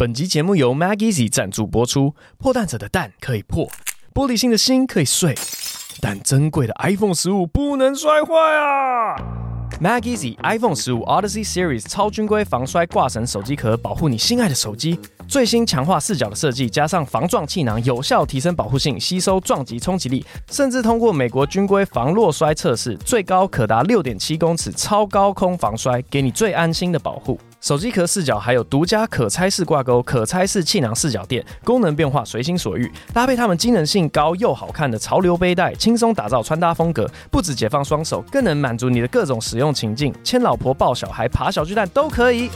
[0.00, 2.14] 本集节目由 Mageasy 赞助播出。
[2.38, 3.68] 破蛋者的蛋可以破，
[4.14, 5.34] 玻璃心的心可以碎，
[6.00, 9.16] 但珍贵的 iPhone 十五不能摔坏啊
[9.82, 15.00] ！Mageasy iPhone 十五 Odyssey Series 超军规防摔挂绳手机壳，保护你心爱的手机。
[15.26, 27.36] 最新强化四角的设计，加上防撞气囊，有效提升保护性，吸收撞击冲击力，甚至通过美国军规防落摔测试，最高可达六点七公尺超高空防摔，给你最安心的保护。
[27.60, 32.88] 手机壳四角还有独家可拆式挂钩、可拆式气囊四角垫，功能变化随心所欲。
[33.12, 37.10] 搭配它们机能性高又好看的潮流背带，轻松打造穿搭风格。
[37.32, 42.48] 不止解放双手，更能满足你的各种使用情境，牵老婆、抱小孩、爬小巨蛋都可以。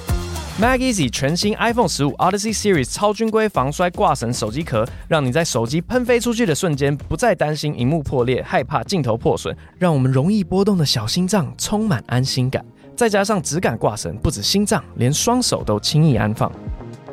[0.60, 12.64] Mageasy 全新 iPhone 十五 Odyssey Series 超军规防摔挂绳手机壳，让你在手机喷飞出去的瞬间，不再担心荧幕破裂、害怕镜头破损，让我们容易波动的小心脏充满安心感。
[12.96, 16.50] 再加上质感挂绳，不止心脏，连双手都轻易安放。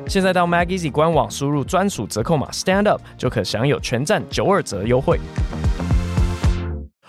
[0.07, 5.19] 现在到 Mageasy 官网输入专属折扣码 Stand Up，就可享有全站九二折优惠。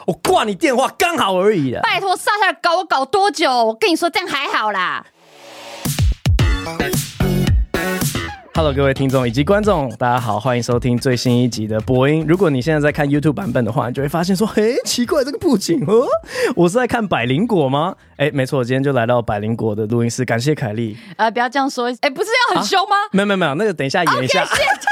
[0.07, 1.83] 我挂你电话刚好而已啊！
[1.83, 3.51] 拜托，杀下来搞我搞多久？
[3.51, 5.05] 我跟你说这样还好啦。
[8.61, 12.23] Hello，各位听众以及观众，大家好，欢迎收听最新一集的播音。
[12.29, 16.07] 如果你现在在看 YouTube 版本的话，你就会发现说，嘿，奇怪，这个布景哦，
[16.55, 17.95] 我是在看百灵果吗？
[18.19, 20.95] 哎，没错，我今天就来到百灵果的录音室，感谢凯莉。
[21.17, 22.97] 呃，不要这样说，哎，不是要很凶吗？
[22.97, 23.09] 啊？
[23.13, 24.45] 没有没有没有，那个等一下演一下。
[24.45, 24.90] Okay,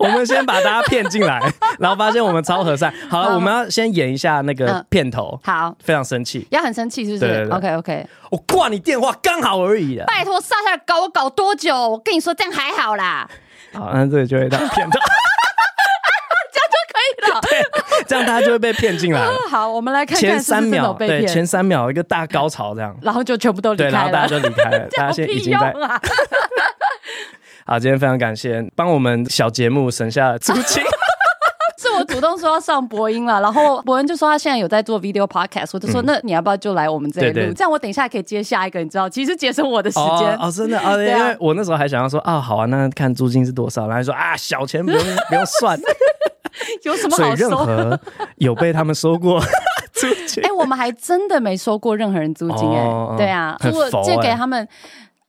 [0.00, 1.38] 我们先把大家骗进来，
[1.78, 2.92] 然后发现我们超和善。
[3.10, 5.38] 好了，我们要先演一下那个片头。
[5.44, 8.06] 嗯、好，非常生气，要很生气是不是？，OK OK。
[8.30, 10.04] 我挂你电话刚好而已的。
[10.06, 11.76] 拜托，上下搞我搞多久？
[11.90, 13.28] 我跟你说这样还好啦。
[13.74, 14.98] 好，那这里就会到片头，
[16.50, 17.40] 这样就可以了。
[17.42, 19.20] 对，这样大家就会被骗进来。
[19.50, 25.74] 好，我们来看看前三秒，对，前三秒一个大高潮这样，然后就全部都离开了，然后大家就离开了， 大家现在已经在。
[27.70, 30.82] 好，今天非常感谢帮我们小节目省下租金。
[31.78, 37.54] 是我主动说要上播音了，然后博恩就说他现在有在做 video podcast，我就说、嗯、那你要不要就来我们这里录？
[37.54, 45.00] 这样我等一下可以接下一个，你知道，其实节省我的时间哦，哦，真的啊，因为我那时候还想要说啊，好啊，那看租金是多少，然后说啊，小钱不用
[45.30, 45.78] 不用算，
[46.82, 47.48] 有什么好收？
[47.48, 48.00] 任何
[48.38, 49.40] 有被他们收过
[49.92, 50.42] 租金？
[50.42, 54.66] 哎、欸，我们还真的没收过任何人租金哎、欸哦，对啊，如果借给他们。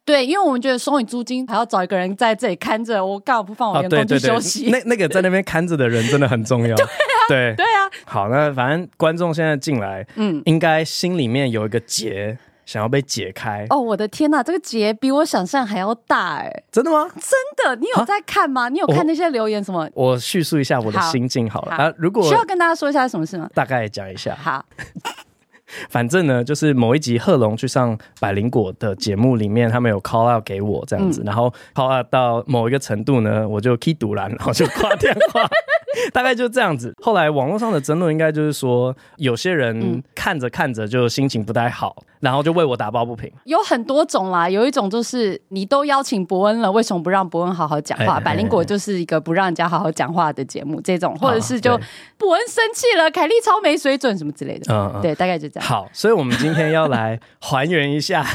[0.03, 4.67] 对，因为我们觉得收你租金还要找一个人在这里看着，我干嘛不放我员工去休息？
[4.67, 6.75] 哦、对对对那那个在那边看着的人真的很重要。
[6.75, 6.89] 对啊，
[7.29, 7.89] 对对啊。
[8.05, 13.65] 好，那反正观众现在进来，嗯，应该心里面有一个结想要被解开。
[13.69, 16.63] 哦，我的天哪，这个结比我想象还要大哎！
[16.71, 17.07] 真的吗？
[17.13, 17.31] 真
[17.63, 18.69] 的，你有在看吗？
[18.69, 19.87] 你有看那些留言什么？
[19.93, 21.71] 我叙述一下我的心境好了。
[21.71, 23.47] 好好啊，如果需要跟大家说一下什么事吗？
[23.53, 24.35] 大概讲一下。
[24.35, 24.65] 好。
[25.89, 35.41] 反正呢，就是某一集贺龙去上百灵果的节目里面，他们有 call out 给我这样子，嗯、然后 call out 到某一个程度呢，我就 key 堵了，然后就挂电话，
[36.13, 36.93] 大概就这样子。
[37.01, 43.31] 后来网络上的争论应该就是说，有些人看着看着就心情不太好，然后就为我打抱不平。
[43.45, 48.19] 有很多种啦，有一种就是你都邀请伯恩了，为什么不让伯恩好好讲话？
[48.19, 51.79] 百灵果就是一个不让人家好好讲话的节目，这种或者是就
[52.17, 54.73] 伯恩生气了，凯莉超没水准什么之类的。
[54.73, 55.67] 嗯，嗯，对，大概就这样。
[55.67, 58.25] 好，所以我们今天要来 还原一下，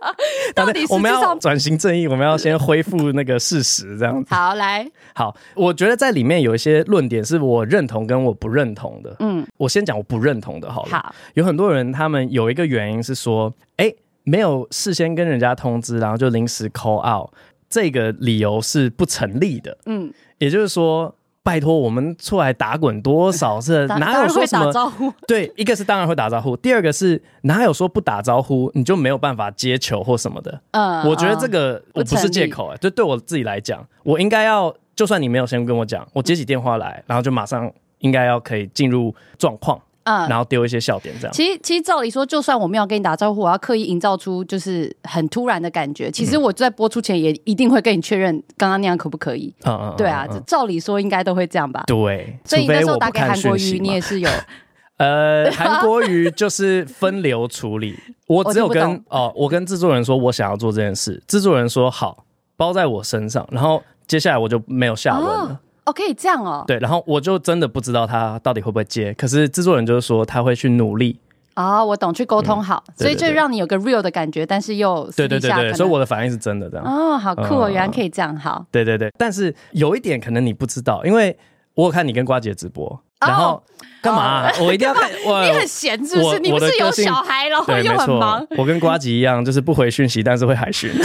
[0.54, 4.34] 到底我们要转型正义，我们要先恢复那个事实，这样子。
[4.34, 9.16] 好，来，好，我觉得在里面有一些论点是我认同跟我不认同的。
[9.20, 10.90] 嗯，我先讲我不认同的，好了。
[10.90, 17.30] 好，有很多人他们有一个原因是说，哎、欸，没有事先跟人家通知，然后就临时 call out，
[17.68, 19.76] 这个理由是不成立的。
[19.86, 21.14] 嗯，也就是说。
[21.42, 23.86] 拜托，我们出来打滚多少次？
[23.98, 25.12] 哪有说什么招呼？
[25.26, 30.60] 对，一个是当然会打招呼，第二个是哪有说不打招呼你就没有办法接球或什么的？
[30.72, 39.80] 嗯，我觉得这个我不是借口哎、欸，就对我自己来讲，我应该要，就算你没有先跟我讲，我接起电话来，然后就马上应该要可以进入状况。
[40.08, 41.32] 嗯，然后丢一些笑点，这样。
[41.34, 46.10] 其实，其实照理说，就算我没有跟你打招呼，我要刻意营造出就是很突然的感觉。
[46.10, 49.54] 其实我在播出前也一定会跟你确认，刚刚那样可不可以？
[49.66, 51.84] 嗯嗯，对啊，照理说应该都会这样吧？
[51.86, 52.38] 对。
[52.44, 54.30] 所以你那时候打给韩国瑜，你也是有。
[54.98, 57.96] 呃，韩国瑜就是分流处理，
[58.26, 62.24] 我只有跟哦，我跟制作人说我想要做这件事，制作人说好，
[62.56, 65.44] 包在我身上，然后接下来我就没有下文了。
[65.52, 66.64] 哦哦，可以这样哦。
[66.66, 71.18] 对，然后我就真的不知道他到底会不会接，可是制作人就是说他会去努力。
[71.56, 76.86] 哦，我懂，去沟通好，嗯、对对对，所以就让你有个 real 的感觉，但是又对对对对，所以我的反应是真的这样。
[76.86, 78.64] 哦，好酷哦，嗯、原来可以这样，好。
[78.70, 81.36] 对对对，但是有一点可能你不知道，因为
[81.74, 83.60] 我有看你跟瓜姐直播，哦、然后
[84.00, 84.48] 干嘛？
[84.60, 85.10] 我一定要看。
[85.26, 86.38] 我你很闲是不是？
[86.38, 88.46] 你不是有小孩，然后又很忙。
[88.56, 90.92] 我跟瓜姐一样，就是不回讯息，但是会海讯。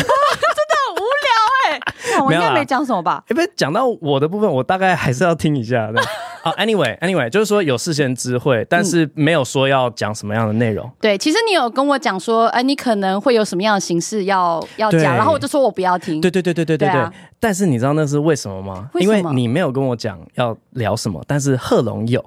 [2.16, 3.24] 讲，我应该没讲什么吧？
[3.28, 6.02] 哎，不是讲到我的部分，我大概还是要听一下的。
[6.44, 10.90] 好，Anyway，Anyway，就是说有事先知会，但是没有说要讲什么样的内容。
[11.00, 16.20] 对，其实你有跟我讲说，哎，你可能会有什么样的形式要要讲，然后我就说我不要听。
[16.20, 17.10] 对对对对对对对。
[17.40, 18.90] 但是你知道那是为什么吗？
[18.96, 22.24] 因为你没有跟我讲要聊什么，但是贺龙有，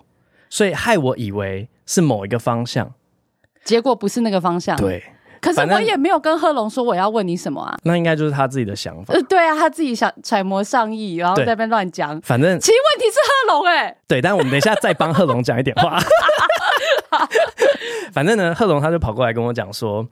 [0.49, 2.91] 所以害我以为是某一个方向，
[3.65, 4.77] 结果不是那个方向。
[4.79, 5.05] 对。
[5.47, 9.15] 可是我也没有跟贺龙说我要问你什么啊，那应该就是他自己的想法。
[9.15, 12.21] 呃，对啊，他自己想揣摩上意，然后在那边乱讲。
[12.23, 15.99] 反正其实问题是贺龙哎，对，但我们等一下再帮贺龙讲一点话。
[18.13, 20.07] 反正呢，贺龙他就跑过来跟我讲说，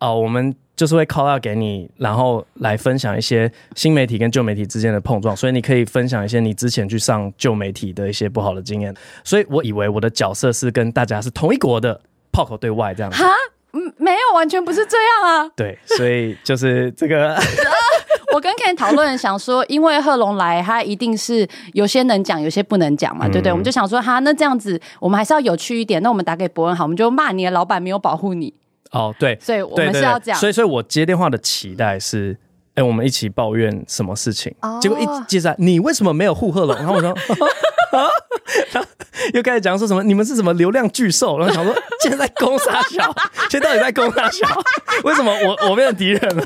[0.00, 8.92] 哦，我们就是会 call out 给你，然后来分享一些新媒体跟旧媒体之间的碰撞，所以你可以分享一些你之前去上旧媒体的一些不好的经验。
[9.22, 12.00] 所以我以为我的角色是跟大家是同一国的，
[12.32, 13.22] 炮口对外这样子。
[13.72, 15.50] 嗯，没有，完全不是这样啊。
[15.56, 17.36] 对，所以就是这个。
[18.34, 23.50] 我跟 Ken 讨论，想说，因为贺龙来，他一定是有些能讲，有些不能讲嘛，对不对？
[23.50, 26.02] 嗯、我们就想说，哈，那这样子，我们还是要有趣一点。
[26.02, 28.54] 那我们打给博恩好，我们就骂你的老板没有保护你。
[28.90, 30.40] 哦，对，所以我们是要这样。
[30.40, 32.34] 所以，所以我接电话的期待是，
[32.74, 34.54] 哎，我们一起抱怨什么事情？
[34.60, 36.74] 哦、结果一接下来，你为什么没有护贺龙？
[36.76, 37.14] 然后我说。
[39.34, 40.02] 又开始讲说什么？
[40.02, 41.38] 你们是什么流量巨兽？
[41.38, 43.14] 然后想说现在在攻杀小，
[43.48, 44.46] 现在到底在攻杀小？
[45.04, 46.44] 为什么我我变成敌人了？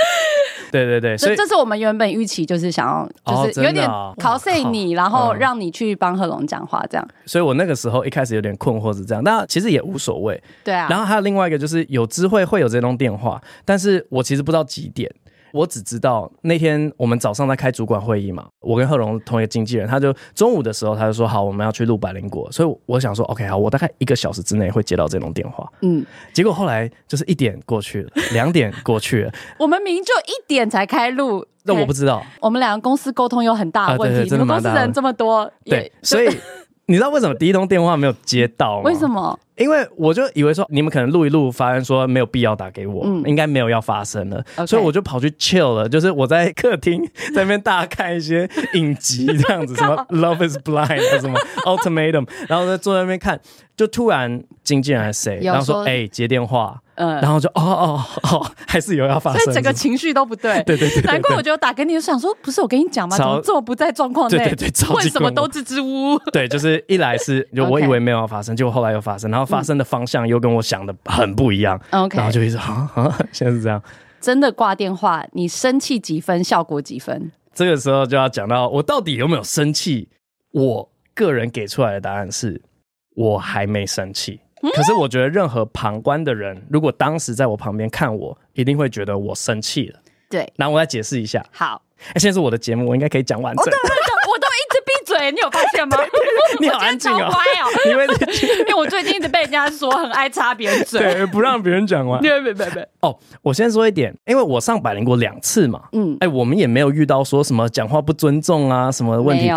[0.72, 2.88] 对对对，所以这是我们原本预期，就是想
[3.26, 7.06] 要，就是有点考碎你，然后让你去帮贺龙讲话这样。
[7.26, 10.42] 所以我那个时候一开始有点困惑是这样，但其实也无所谓。
[10.64, 10.86] 对啊。
[10.88, 15.10] 然后还有另外一个就是有知会会有这通电话，但是我其实不知道几点。
[15.52, 25.70] 我只知道那天我们早上在开主管会议嘛，我跟贺龙同一个经纪人，他就中午的时候他就说好，我们要去录百灵果，所以我想说 OK 好，我大概一个小时之内会接到这种电话。
[25.82, 36.28] 嗯，结果后来就是一点过去了，两点过去了， 我们明明就一点才开录，那我不知道，我们两个公司沟通有很大的问题，啊、对对对，你们公司人这么多，对，所以
[36.86, 38.82] 你知道为什么第一通电话没有接到吗？
[38.84, 39.38] 为什么？
[39.56, 44.66] 因为我就以为说你们可能录一录，发现说没有必要打给我，嗯、应该没有要发生了，Okay.
[44.66, 47.04] 所以我就跑去 chill 了，就是我在客厅
[47.34, 53.40] 在那边大看一些影集这样子， 什么 Love is Blind，什么 Ultimatum，然后在坐在那边看。
[53.76, 60.62] 就突然经纪人还是谁，然后说：“哎、欸，接电话。”嗯，然后就哦哦哦，还是有要发生，所以整个情绪都不对。
[60.68, 63.16] 对对对，对，难怪我觉得打给你就想说，不是我跟你讲吗？
[63.16, 64.36] 怎么这么不在状况内？
[64.36, 66.18] 对对对，为什么都支支吾吾？
[66.30, 71.80] 对，就是一来是就我以为没有要发生，结果后来又发生，然后发生的方向又跟我想的很不一样。
[71.90, 73.82] OK，然后就一直 啊啊，现在是这样。
[74.20, 77.30] 真的挂电话，你生气几分，效果几分？
[77.52, 80.08] 这个时候就要讲到我到底有没有生气。
[80.52, 82.62] 我个人给出来的答案是。
[83.16, 84.40] 我还没生气，
[84.74, 89.98] 可是我觉得任何旁观的人，如果当时在我旁边看我，一定会觉得我生气了。
[90.30, 91.44] 对，那我来解释一下。
[91.50, 91.82] 好，
[92.14, 93.66] 哎，现在是我的节目，我应该可以讲完整。
[93.66, 93.70] 我
[95.20, 95.96] 都我都一直闭嘴，你有发现吗？
[96.60, 97.30] 你好安静哦，
[97.90, 102.20] 因为因为我最近一直被人家说很爱插别人嘴，对，不让别人讲完。
[102.22, 102.88] 对别别别。
[103.00, 109.50] 哦，我先说一点，因为我上百灵过两次嘛，嗯，哎，我们也没有遇到说什么讲话不尊重啊什么问题。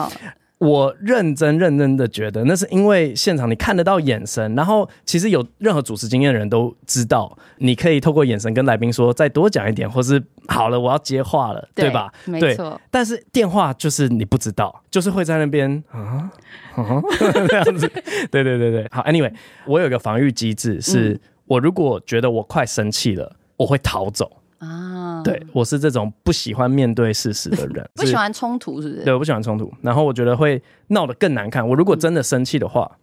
[0.64, 12.12] 我认真认真的觉得，那是因为现场你看得到眼神，然后其实有任何主持经验的人都知道，你可以透过眼神跟来宾说再多讲一点，或是好了，我要接话了，对，对吧？
[12.24, 12.80] 没错。
[12.90, 16.32] 但是电话就是你不知道，就是会在那边啊
[16.76, 17.88] 啊 这样子。
[18.32, 19.34] 对对对对，好，Anyway，
[19.66, 24.32] 我有一个防御机制，是我如果觉得我快生气了，我会逃走。
[24.64, 29.04] 啊，对，我是这种不喜欢面对事实的人， 不喜欢冲突，是不是？
[29.04, 31.68] 对，我不喜欢冲突，然后我觉得会闹得更难看。
[31.68, 32.98] 我如果真的生气的话，嗯、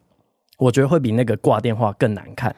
[0.59, 2.55] 我觉得会比那个挂电话更难看。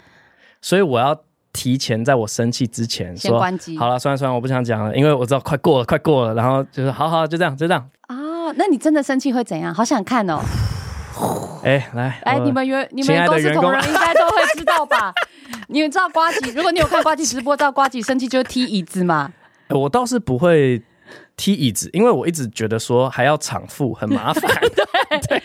[0.61, 1.19] 所以我要
[1.53, 3.77] 提前在我生气之前说，关机。
[3.77, 6.35] 好了，算了算了，我不想讲了，因为我知道快过了，快过了。
[6.35, 7.91] 然后就是好好，就这样，就这样。
[8.03, 9.75] 啊，那你真的生气会怎样？
[9.75, 10.41] 好想看哦。
[11.63, 15.13] 哎，来，哎，你们员你们公司同仁应该都会知道吧？
[15.69, 16.51] 你们知道瓜吉？
[16.51, 19.33] 如果你有看瓜吉直播，知道瓜吉生气就是踢椅子吗？
[19.69, 20.83] 我倒是不会
[21.37, 24.51] 踢椅子，因为我一直觉得说还要场付很麻烦。
[24.61, 25.43] 对对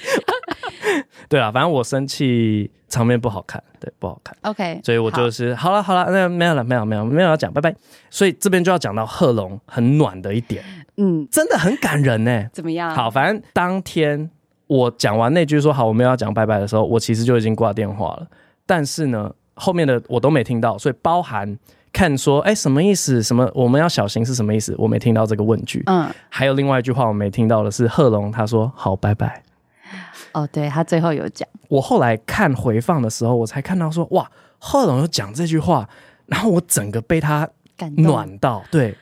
[1.29, 4.35] 对啊，反正我生气场面不好看，对，不好看。
[4.41, 7.73] OK，所以我就是好了好了，那没有了没有没有没有要讲，拜拜。
[8.09, 10.63] 所以这边就要讲到贺龙很暖的一点，
[10.97, 12.47] 嗯，真的很感人呢。
[12.51, 12.93] 怎么样？
[12.95, 14.31] 好，反正当天。
[14.67, 18.27] 我讲完那句说好，我们要讲拜拜的时候，我其实就已经挂电话了。
[18.65, 21.57] 但是呢，后面的我都没听到，所以包含
[21.93, 23.23] 看说，哎，什么意思？
[23.23, 24.75] 什么我们要小心是什么意思？
[24.77, 25.81] 我没听到这个问句。
[25.85, 29.41] 嗯，还有另外一句话我没听到的是贺龙他说好拜拜。
[30.33, 31.47] 哦，对，他最后有讲。
[31.69, 35.87] 我后来看回放的时候，我才看到说，哇，贺龙有讲这句话，
[36.25, 37.47] 然后我整个被他
[37.77, 38.95] 感暖到，对。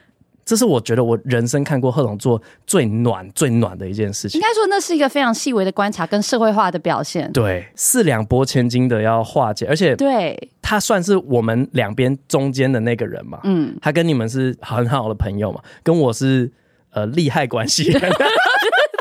[0.45, 4.39] 这是我觉得我人生看过贺珑做最暖、最暖的一件事情。
[4.39, 7.31] 应该说，那是一个非常细微的观察跟社会化的表现。
[7.33, 13.39] 对，四两拨千斤的要化解，而且对他算是我们两边中间的那个人嘛。
[13.43, 16.51] 嗯，他跟你们是很好的朋友嘛，跟我是
[16.91, 17.91] 呃利害关系。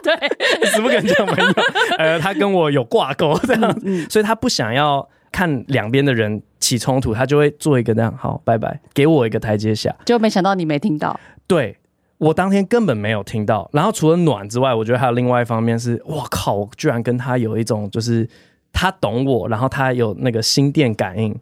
[0.05, 1.53] 对，死不肯讲朋友。
[1.99, 9.93] 呃，他跟我有挂钩这样，嗯，所以他不想要看两边的人起冲突，他就会做一个那样，好，拜拜，给我一个台阶下。
[10.05, 11.19] 就没想到你没听到。
[11.49, 11.77] 对，
[12.19, 18.29] 我当天根本没有听到，然后除了暖之外，我觉得还有另外一方面是，哇靠，我居然跟他有一种就是
[18.73, 21.37] 他懂我，然后他有那个心电感应，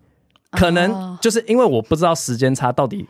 [0.52, 3.06] 可能就是因为我不知道时间差到底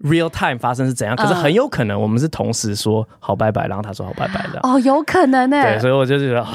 [0.00, 4.58] real time 发生是怎样，可是很有可能我们是同时说好拜拜，然后他说好拜拜的。
[4.62, 5.62] 哦，有可能呢。
[5.62, 6.54] 对，所以我就觉得 好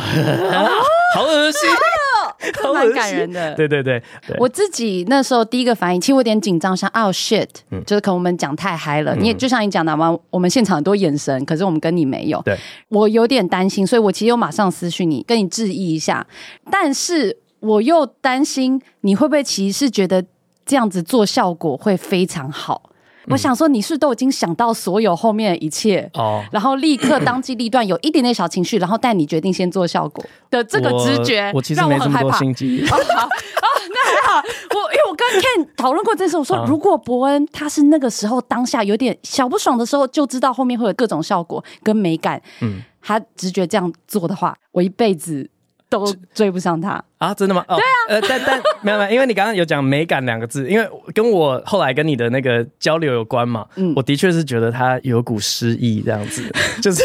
[1.21, 1.69] 恶心。
[2.73, 9.15] 蛮感人的，对对对，对，我自己那时候第一个反应，其实我有点紧张，像 oh shit，嗯，就是可能我们讲太嗨了。
[9.15, 12.41] 嗯、你也就像你讲的嘛，我们现场很多眼神，可是我们跟你没有。
[12.43, 12.57] 对，
[12.89, 16.25] 我有点担心，所以我其实有马上私讯你，跟你致意一下。
[16.69, 20.23] 但是我又担心你会不会其实是觉得
[20.65, 22.89] 这样子做效果会非常好。
[23.27, 32.85] 我想说，你是都已经想到所有后面的一切哦，然后立刻当机立断，有一点点小情绪，然后但你决定先做效果的这个直觉，我其实没这么多心机。
[32.87, 34.41] 好，哦，那还好。
[34.41, 45.49] 我因为我跟 Ken 讨论过这事，我说如果伯恩他是那个时候当下有点小不爽的时候，就知道后面会有各种效果跟美感，嗯，他直觉这样做的话，我一辈子。
[45.93, 47.31] 都追不上他啊？
[47.35, 47.63] 真的吗？
[47.67, 53.67] 哦、对啊，呃，但但 没有没有，因为你刚刚有讲美感两个字，因为跟我后来跟你的那个交流有关嘛。
[53.75, 57.03] 嗯，我的确是觉得他有股诗意这样子， 就是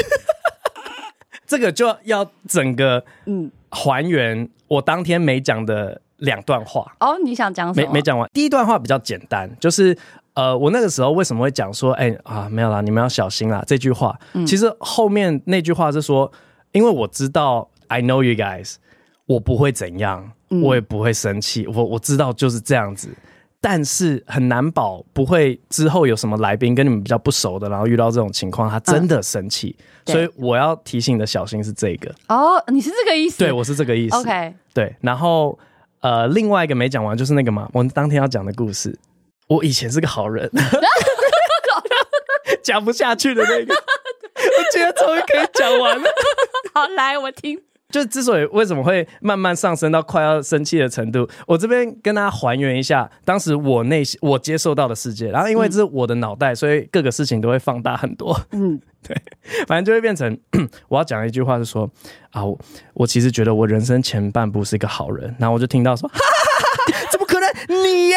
[1.47, 6.90] 这个就要整个嗯还原我当天没讲的两段话。
[7.00, 7.87] 哦，你想讲什么？
[7.88, 8.26] 没没讲完。
[8.33, 9.95] 第一段话比较简单，就是
[10.33, 13.62] 呃，我那个时候为什么会讲说，哎、欸、啊，没有啦，你们要小心啦。
[13.66, 16.33] 这句话，嗯、其实后面那句话是说，
[16.73, 17.68] 因为我知道。
[17.88, 18.76] I know you guys，
[19.26, 20.30] 我不会怎样，
[20.62, 23.09] 我也不会生气，我我知道就是这样子，
[23.61, 29.76] 但是很难保不会之后有什么来宾跟你们比较不熟的，然后遇到这种情况，他真的生气，
[30.07, 32.14] 嗯、所以我要提醒的小心是这个。
[32.28, 33.38] 哦，你是这个意思？
[33.38, 34.16] 对，我是这个意思。
[34.16, 35.59] OK，对，然后
[36.00, 38.97] 呃，另外一个没讲完就是那个嘛，我们当天要讲的故事，
[39.49, 40.49] 我以前是个好人，
[42.62, 46.09] 讲不下去的那个， 我今天终于可以讲完了。
[46.73, 47.61] 好，来我听。
[47.90, 58.38] 就之所以为什么会慢慢上升到快要生气的程度，我这边跟大家还原一下当时我内心我接受到的世界，然后因为这是我的脑袋，所以各个事情都会放大很多。
[58.52, 59.16] 嗯， 对，
[59.66, 60.38] 反正就会变成
[60.88, 61.90] 我要讲一句话是说
[62.30, 62.59] 啊，我，
[62.92, 66.11] 我其实觉得我人生前半部是一个好人，然后我就听到说。
[66.11, 66.38] 怎么可能？
[67.69, 68.17] 你耶，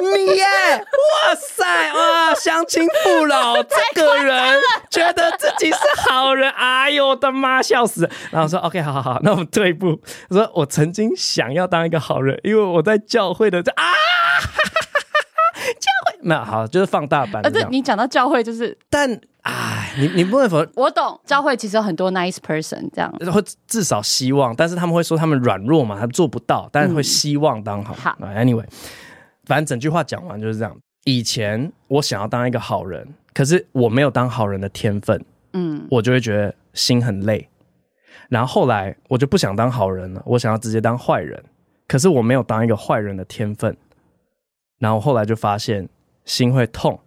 [0.00, 0.44] 你耶！
[0.76, 8.08] 哇塞，哇，乡亲父老，这个人觉得自己是好人，哎呦我的妈，笑死！
[8.30, 10.00] 然后说 OK，好好好，那我们退一步。
[10.28, 13.84] 我说我曾经想要当一个好人，因为我在教会的啊，
[15.80, 15.91] 教
[16.22, 17.44] 会那好，就是放大版。
[17.44, 19.20] 而且你讲到教会，就是但。
[19.42, 27.92] 哎，你你不能否认，我懂教会其实有很多 nice person 这样，会至少希望，但是他们会说他们软弱嘛，他做不到，但是会希望当好。
[27.92, 28.64] 好，anyway，
[29.46, 30.72] 反正整句话讲完就是这样。
[31.02, 35.20] 以前我想要当一个好人，可是我没有当好人的天分，
[35.54, 37.48] 嗯，我就会觉得心很累。
[38.28, 41.42] 然后后来我就不想当好人了，我想要直接当坏人，
[41.88, 43.76] 可是我没有当一个坏人的天分。
[44.78, 45.88] 然后后来就发现
[46.24, 47.00] 心会痛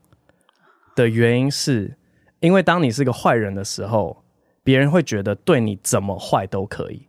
[0.95, 1.97] 的原因是。
[2.41, 4.23] 因为当你是个坏人的时候，
[4.63, 7.07] 别人会觉得对你怎么坏都可以，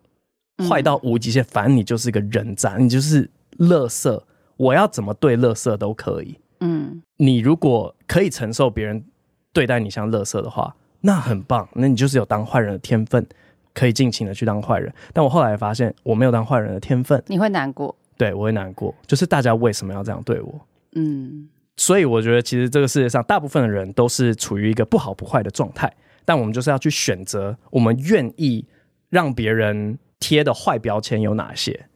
[0.66, 1.44] 坏到无极限。
[1.44, 4.22] 反正你就是个人渣，你就是垃圾。
[4.56, 6.38] 我要怎么对垃圾都可以。
[6.60, 9.04] 嗯，你如果可以承受别人
[9.52, 11.68] 对待你像垃圾的话，那很棒。
[11.74, 13.26] 那你就是有当坏人的天分，
[13.74, 14.90] 可以尽情的去当坏人。
[15.12, 17.94] 但我后来发现，我没有当坏人的天分，你会难过。
[18.16, 18.94] 对，我会难过。
[19.06, 20.60] 就是大家为什么要这样对我？
[20.94, 21.46] 嗯。
[21.78, 25.92] 所以我觉得，其实这个世界上大部分的人都是处于一个不好不坏的状态，
[26.24, 28.64] 但我们就是要去选择，我们愿意
[29.10, 31.86] 让别人贴的坏标签有哪些？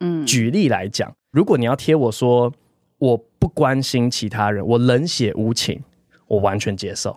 [0.00, 2.52] 嗯，举例来讲，如果你要贴我说
[2.98, 5.80] 我不关心其他人，我冷血无情，
[6.26, 7.16] 我完全接受，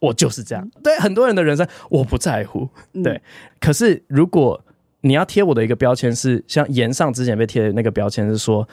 [0.00, 0.68] 我就是这样。
[0.82, 2.68] 对很多人的人生，我不在乎。
[3.04, 3.22] 对，
[3.60, 4.60] 可是如果
[5.02, 8.68] 你要贴我的一个标签是像岩上之前被贴的那个标签是说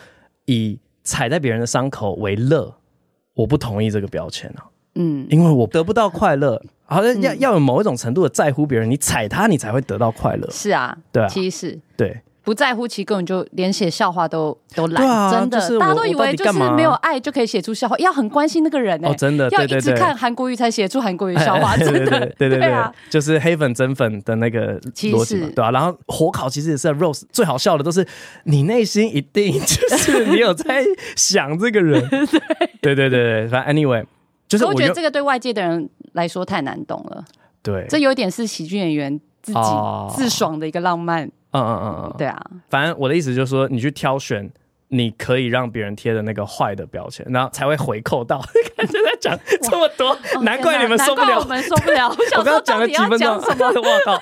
[0.46, 0.80] 以。
[1.03, 2.74] 踩在别人的伤口为乐，
[3.34, 4.65] 我不同意这个标签啊。
[4.96, 10.50] 嗯，因为我得不到快乐，好像要要有某一种程度的在乎别人，你踩他，你才会得到快乐。
[10.51, 12.22] 是啊，对啊，其实是对。
[12.44, 22.74] 不在乎，其实根本就连写笑话都都懒，啊、真的，就是、大家都以为就是没有爱就可以写出笑话，要很关心那个人哎、欸哦，真的，要一直看韩国语才写出韩国语笑话，真的，对对对，
[23.12, 25.72] 就是黑粉真粉的那个逻辑嘛，对吧、啊？
[25.72, 28.06] 然后火烤其实也是 Rose 最好笑的，都是
[28.46, 30.84] 你内心一定就是你有在
[31.16, 32.10] 想这个人，
[32.82, 34.04] 对对对对，反正 anyway，
[34.48, 37.24] 就是我，我觉得这个对外界的人来说太难懂了，
[37.62, 39.60] 对，这有点是喜剧演员自己
[40.16, 41.28] 自爽的一个浪漫。
[41.28, 42.39] 哦嗯嗯嗯嗯，对啊，
[42.70, 44.50] 反正我的意思就是说，你去挑选
[44.88, 48.41] 你可以让别人贴的那个坏的标签，然后才会回扣到。
[48.75, 52.10] 看就在讲这么多，难怪你们受不了，我们受不了。
[52.38, 54.17] 我刚刚讲了几分钟， 我靠，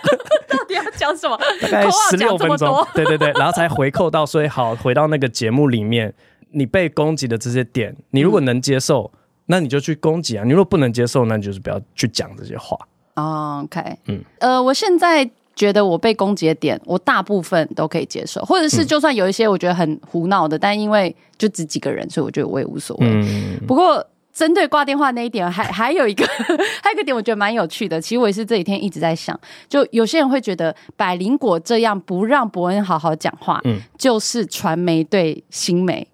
[0.48, 1.38] 到底要讲什么？
[1.62, 2.86] 大概十六分钟。
[2.94, 6.14] 对对对，然后才回扣到，所以好回到那个节目里面，
[6.52, 9.12] 你被攻击的这些点，你如果能接受，
[9.46, 12.78] 那你就去攻击啊；你如果不能接受，那你就是不要去讲这些话。
[13.16, 15.30] 哦，OK，嗯，呃，我现在。
[15.60, 23.06] 觉得我被攻击的点，我大部分都可以接受，或者是就算有一些我觉得很胡闹的，嗯、但因为就只几个人，所以我觉得我也无所谓。
[23.06, 24.02] 嗯、不过
[24.32, 26.26] 针对挂电话那一点，还 还有一个
[26.82, 28.00] 还有一个点，我觉得蛮有趣的。
[28.00, 29.38] 其实我也是这几天一直在想，
[29.68, 36.08] 就有些人会觉得百灵果这样不让伯恩好好讲话，嗯，就是传媒对新媒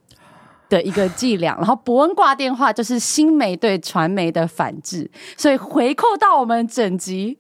[0.70, 7.38] 的一个伎俩，然后伯恩挂电话就是新媒对传媒的反制，所以回扣到我们整集。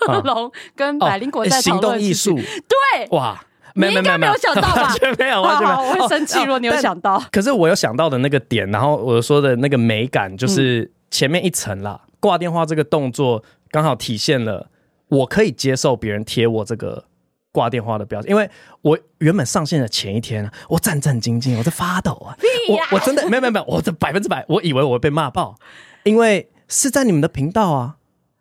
[0.00, 3.40] 贺 龙跟百灵果在讨论艺术，对，哇，
[3.74, 4.82] 你应该没有想到吧？
[4.82, 6.40] 完全没有，完全没有，我会生气。
[6.40, 14.68] 如果你有想到，可是我有想到的那个点，然后我说的那个美感，就是前面一层啦，挂电话这个动作刚好体现了
[15.08, 17.04] 我可以接受别人贴我这个
[17.52, 18.48] 挂电话的标签，因为
[18.82, 22.36] 我原本上线的前一天，我战战兢兢，我在发抖啊，
[22.68, 25.56] 我我真的没有没有没有，我这百分之百，我以为我会被骂爆，
[26.04, 27.96] 因为是在你们的频道啊。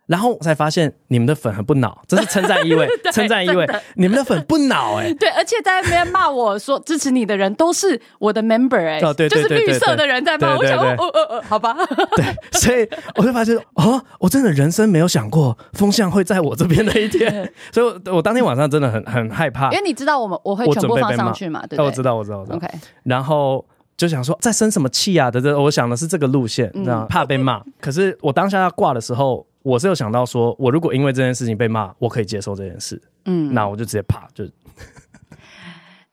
[0.07, 3.67] 然后我才发现你们的粉很不恼，这是称赞意味， 称赞意味。
[3.95, 11.75] 你们的粉不恼哎、欸， 对，而且在那边骂我说支持你的人都是我的 member 哎、欸，哦对，对，对，对，就是绿色的人在骂，我想哦哦哦，好吧，
[12.15, 22.67] 对，所以我就发现哦，我真的人生没有想过风向会在我这边的一天，所以我，我当天晚上真的很很害怕，因为你知道我们我会全部放上去嘛，对，我知道我知道我知道，OK，
[23.03, 23.65] 然后。
[23.97, 25.31] 就想说在生什么气啊？
[25.31, 27.59] 的这，我想的是这个路线，这样怕被骂。
[27.81, 33.01] 可是我当下要挂的时候，我是有想到说，我如果因为这件事情被骂，我可以接受这件事。
[33.25, 34.45] 嗯，那我就直接啪就。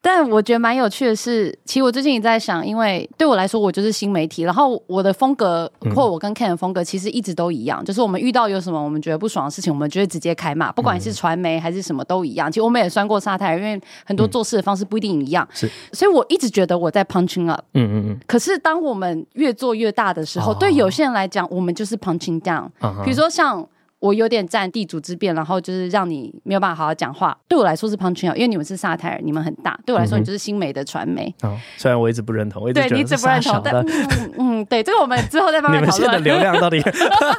[0.07, 12.53] 但我觉得蛮有趣的是，其实我最近也在想，因为对我来说，我就是新媒体，然后我的风格或我跟 Ken 的风格其实一直都一样，就是我们遇到有什么我们觉得不爽的事情，我们就会直接开骂，不管是传媒还是什么都一样。
[12.53, 17.64] 其实我们也算过沙滩，因为很多做事的方式不一定一样，是，所以我一直觉得我在 punching up。
[17.73, 18.21] 嗯嗯嗯。
[18.27, 22.69] 可是当我们越做越大的时候，对有些人来讲，我们就是 punching down。
[23.03, 23.67] 比如说像。
[24.05, 27.35] 我有点占地主之便，然后就是让你没有办法好好讲话。
[27.49, 29.81] 对我来说是 punching out，因为你们是沙泰尔，你们很大。
[29.87, 31.35] 对我来说，你就是新媒的传媒。
[31.40, 36.03] 哦，虽然我一直不认同，我一直觉得对你一直不认同，但嗯嗯，对，这个我们之后再慢慢 讨论。
[36.03, 36.79] 你们现在的流量到底？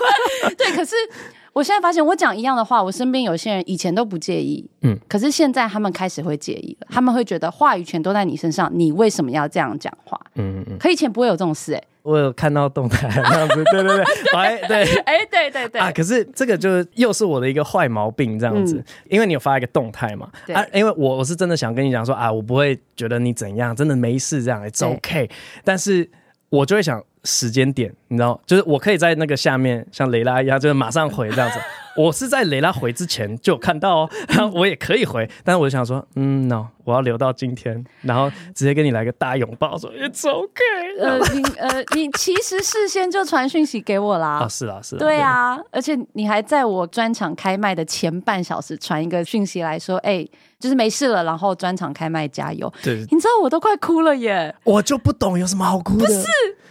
[0.58, 0.95] 对，可是
[1.54, 6.88] 我现在发现，我讲一样的话，我身边有些人以前都不介意，嗯，可是现在他们开始会介意了。
[6.89, 10.19] 他们会觉得话语权都在你身上，你为什么要这样讲话？
[10.34, 10.78] 嗯嗯嗯。
[10.80, 11.84] 可以前不会有这种事，哎。
[12.05, 14.03] 我有看到动态这样子，对对 对，
[14.35, 15.81] 哎对，哎对对对。
[15.81, 25.27] 啊，可是这个就是又是我的一个坏毛病这样子，因为你有发一个动态嘛，啊，因为我我是真的想跟你讲说啊，我不会觉得你怎样，真的没事这样，it's OK，
[25.63, 26.07] 但是
[26.49, 31.59] 我就会想时间点，你知道，就是我可以在那个下面像雷拉一样，就是马上回这样子。
[31.95, 34.10] 我是在蕾拉回之前就有看到哦，
[34.53, 40.63] 我也可以回，但是我就想说，嗯，no，我要留到今天，然后直接跟你来个大拥抱，说 it's OK。
[40.99, 44.39] 呃，你呃，你其实事先就传讯息给我啦。
[44.39, 44.99] 啊，是啊，是啊。
[44.99, 50.25] 对啊，而且你还在我专场开麦的前半小时传一个讯息来说，哎，
[50.60, 52.71] 就是没事了，然后专场开麦加油。
[52.84, 54.53] 对，你知道我都快哭了耶。
[54.63, 56.05] 我就不懂有什么好哭的。
[56.05, 56.23] 不是，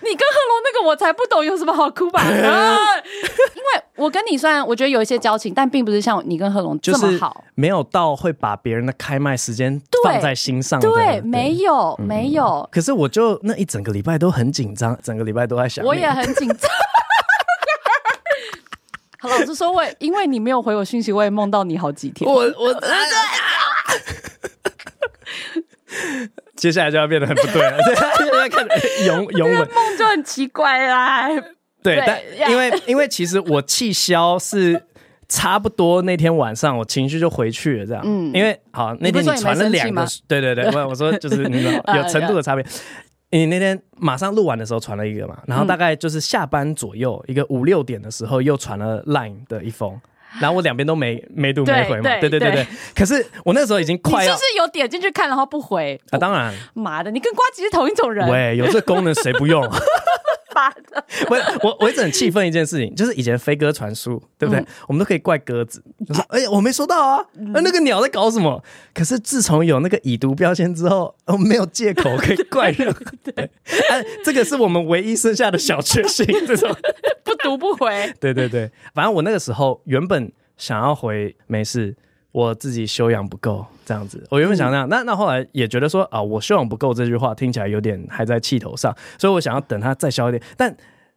[0.04, 2.22] 你跟贺龙那个我才不懂有什么好哭吧？
[2.30, 5.14] 因为我跟你虽然我觉得有一些。
[5.24, 10.78] 交情，但并不是像你跟贺龙这么好，没有到会把别人的开麦时间放在心上。
[10.78, 12.68] 对，没有，没有。
[12.70, 15.82] 可是我就那一整个礼拜都很紧张，整个礼拜都在想。
[15.82, 16.70] 我也很紧张。
[19.18, 22.30] 好，老实说，我因为你没有回我讯息，我也梦到你好几天。
[22.30, 22.74] 我我
[26.64, 27.77] 接下来就要变得很不对了。
[28.16, 28.66] 现在看
[29.07, 31.29] 永永稳梦就很奇怪啦。
[31.83, 32.18] 对，但
[32.50, 34.83] 因为因为其实我气消是。
[35.27, 38.03] 差不多那天晚上，我情绪就回去了，这样。
[38.05, 42.64] 嗯，因为好那天你传了两个， 对对对，我我说就是你知道有程度的差别。
[43.33, 49.98] 你那天马上录完的时候传了一个嘛，然后大概就是下班左右，一个五六点的时候又传了 Line 的一封，
[50.40, 52.66] 然后我两边都没没读没回嘛，对对对对。
[52.94, 56.18] 可是我那时候已经快要，你是不是有点进去看然后不回啊？
[56.18, 58.28] 当然，妈的，你跟瓜吉是同一种人。
[58.28, 59.62] 喂，有这功能谁不用？
[60.54, 61.04] 妈的！
[61.28, 64.64] 我我我一直很气愤一件事情，就是以前飞鸽传书，对不对？
[64.88, 68.62] 我们都可以怪鸽子，就说哎呀，我没收到啊，那那个鸟在搞什么？
[68.94, 73.00] 可是自从有那个已读标签之后，我没有借口可以怪任何
[73.34, 73.50] 人。
[73.90, 76.74] 哎，这个是我们唯一剩下的小确幸，这种
[77.24, 78.12] 不读不回。
[78.20, 81.96] 对对对，反正我那个时候原本想要回没事。
[82.34, 84.26] 我自己修养不够，这样子。
[84.28, 90.42] 我原本想那样，嗯、那那后来也觉得说啊，我修养不够这句话听起来有点还在气头上，所以我想要等他再消一点。
[90.56, 90.76] 但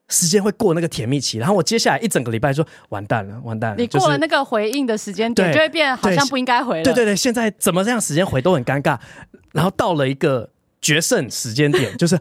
[0.09, 3.77] 时间会过那个甜蜜期，然后我接下来一整个礼拜说完蛋了，完蛋了。
[3.77, 6.83] 你过了那个回应的时间点，就会变好像不应该回了。
[6.83, 8.99] 对对对，现在怎么这样时间回都很尴尬。
[9.53, 10.47] 然后到了一个
[10.79, 12.19] 决胜时间点， 就是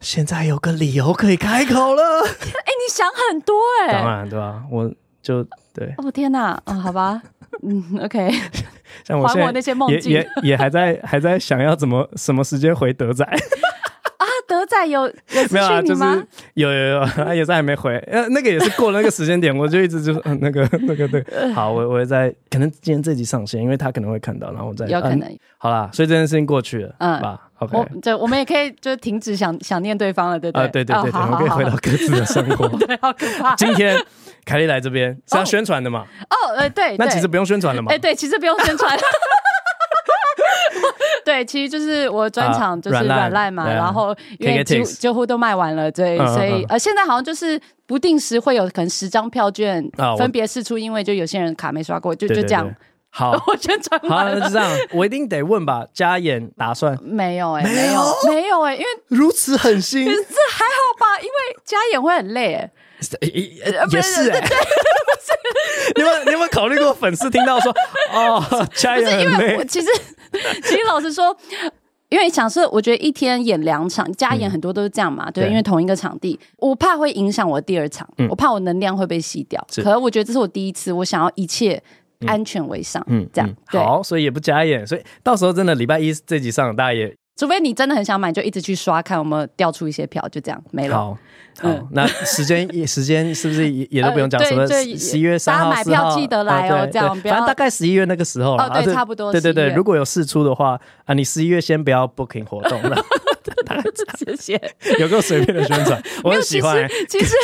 [0.00, 2.02] 现在有个理由可以开口了。
[2.22, 3.92] 哎、欸，你想很多哎、欸。
[3.94, 4.62] 当然对吧？
[4.70, 5.94] 我就对。
[5.96, 7.22] 哦天哪，啊、哦、好吧。
[7.62, 8.30] 嗯，OK，
[9.04, 13.24] 像我现在也也也还在还在想要怎么什么时间回德仔。
[14.16, 14.26] 啊？
[14.46, 15.12] 德仔有有
[15.50, 15.82] 没有啊？
[15.82, 16.02] 就是
[16.54, 25.38] 有有有，他 也是还没回，呃，那个也是过了那个时间点，我就一直就嗯那个那个对， 好，我我也在可能今天这集上线，因为他可能会看到，然后我再有可能。
[25.58, 27.20] 好啦，所以这件事情过去了，嗯。
[27.20, 30.68] 吧，OK，我对我们也可以就停止想想念对方了，对不对？
[30.68, 33.54] 对对对，我们可以回到各自的生活， 对，好可怕。
[33.56, 33.96] 今天。
[34.46, 36.04] 凯莉来这边是要宣传的嘛？
[36.28, 37.90] 哦，呃，对，那其实不用宣传了嘛？
[37.90, 38.94] 哎，对，其实不用宣传。
[41.24, 49.82] 对，其实就是我专场就是软烂嘛，然后因为几乎几乎都卖完了，对，所以呃，现在好像就是不定时会有可能十张票券
[50.18, 52.70] 分别释出，因为就有些人卡没刷过，就就这样。
[53.16, 55.86] 好， 我先传完了，好，就这样，我一定得问吧。
[55.94, 57.52] 加演打算没有？
[57.52, 61.20] 哎，没有，没有哎，因为如此狠心， 这还好吧？
[61.20, 62.70] 因为加演会很累哎。
[63.92, 64.40] 也是哎，
[65.94, 67.72] 你们你有没有考虑过粉丝听到说
[68.12, 68.42] 哦，
[68.74, 69.64] 加演很累？
[69.66, 69.86] 其实
[70.62, 71.36] 其实老实说，
[72.08, 79.64] 因为想是，我觉得一天演两场，加演很多都是这样嘛，对，因为同一个场地，我怕会影响我第二场，我怕我能量会被吸掉。
[79.76, 81.82] 可是我觉得这是我第一次，我想要一切
[82.26, 87.14] 安全为上，嗯，这样好，所以也不加演，所以到时候真的礼拜一这集上，大家也。
[87.36, 90.96] 除非你真的很想买，就一直去刷，看有没有掉出一些票，就这样没了。
[90.96, 91.18] 好，
[91.58, 94.40] 好，那时间 时间是不是也也都不用讲？
[94.44, 97.08] 什么十一月三号、四号，大家买票记得来哦，这样。
[97.22, 98.64] 反正大概十一月那个时候了。
[98.66, 99.32] 哦，对，差不多。
[99.32, 102.96] 对对对，如果有试出的话啊，你十一月先不要 booking 活动了。
[104.16, 104.60] 谢谢。
[105.00, 106.88] 有个随便的宣传， 我很喜欢。
[107.08, 107.34] 其实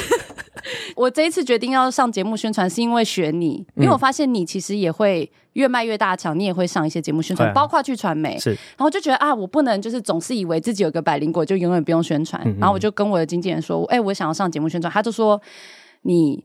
[0.96, 5.30] 我这一次决定要上节目宣传，是因为选你，因为我发现你其实也会。
[5.54, 8.38] 越卖越大场，你也会上一些节目宣传，啊、包括去传媒。
[8.38, 12.40] 是，然后就觉得啊，我不能就是总是以为自己有个百灵果就永远不用宣传。
[12.60, 15.42] 然后我就跟我的经纪人说，哎、欸，我想要上节目宣传，他就说
[16.02, 16.44] 你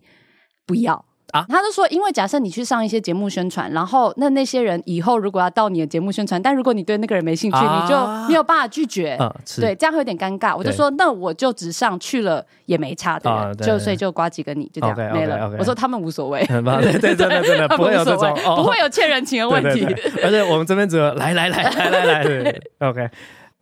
[0.65, 1.06] 不要。
[1.36, 9.17] 啊，他就说，因为假设你去上一些节目宣传，然后那那些人以后如果要到你的节目宣传，但如果你对那个人没兴趣，你就没有办法拒绝。
[9.60, 10.56] 对，这样会有点尴尬。
[10.56, 15.52] 我就说，那我就只上去了也没差的，就所以就刮几个你就这样没了。
[15.60, 16.62] 我说他们无所谓，对
[17.00, 19.86] 对对，真的真的不会有这种，不会有欠人情的问题。
[20.24, 23.10] 而且我们这边只有来来来来来来，OK。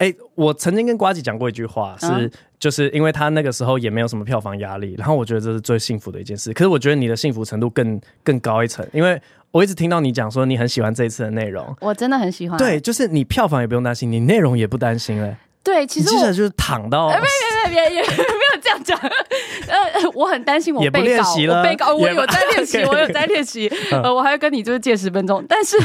[0.04, 6.52] 哎、欸，我曾经跟瓜姐讲过一句话，是就是因为他那个时候也没有什么票房压力，然后我觉得这是最幸福的一件事。
[6.52, 12.58] 可是我觉得你的幸福程度更更高一层，因为我一直听到你讲说你很喜欢这一次的内容，我真的很喜欢。
[12.58, 15.38] 对，就是你票房也不用担心，你内容也不担心嘞。
[15.64, 18.98] 对，其实接下来就是躺到，别别别别，也 没有这样讲。
[19.00, 23.72] 呃，我很担心我被告，我被告， 我有在练习，我有在练习。
[23.90, 25.78] 呃，我还要跟你就是借十分钟，但是，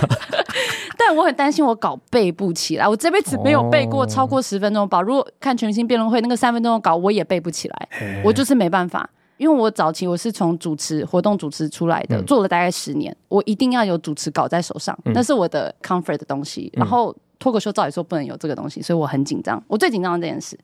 [0.98, 2.88] 但我很担心我稿背不起来。
[2.88, 5.00] 我这辈子没有背过超过十分钟稿。
[5.00, 7.88] 如果看全明星辩论会那个三分钟的稿，我也背不起来。
[8.24, 16.72] 我就是没办法，因为我早期我是从主持活动主持出来的，做了大概十年，我一定要有主持稿在手上，那是我的 comfort 的东西。
[16.74, 17.14] 然后。
[17.38, 19.62] 脱口秀照理说不能有这个东西，所以我很紧张。
[19.68, 20.59] 我最紧张的这件事，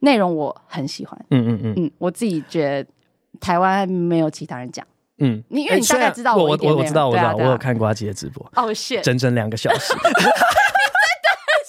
[0.00, 1.18] 内容我很喜欢。
[1.30, 2.88] 嗯嗯嗯嗯，我自己觉得
[3.40, 4.86] 台湾没有其他人讲。
[5.18, 8.44] 嗯，你因为你大概知道我，我我我知道我知道，我有看瓜吉的直播。
[8.56, 9.94] 哦，shit，整整两个小时。
[9.94, 10.30] 你 真的
[11.52, 11.64] 很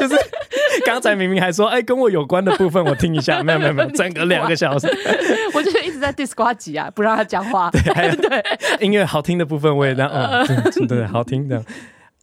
[0.00, 0.30] 闲，就是
[0.84, 4.88] 刚才明明还说哎跟我有关的部分我听一下， 没有没有没有，整个两个小时。
[5.54, 7.70] 我就是一直在 diss 呱吉啊，不让他讲话。
[7.70, 8.44] 对对，
[8.80, 11.64] 音乐好听的部分我也让，哦，嗯，对，好听的。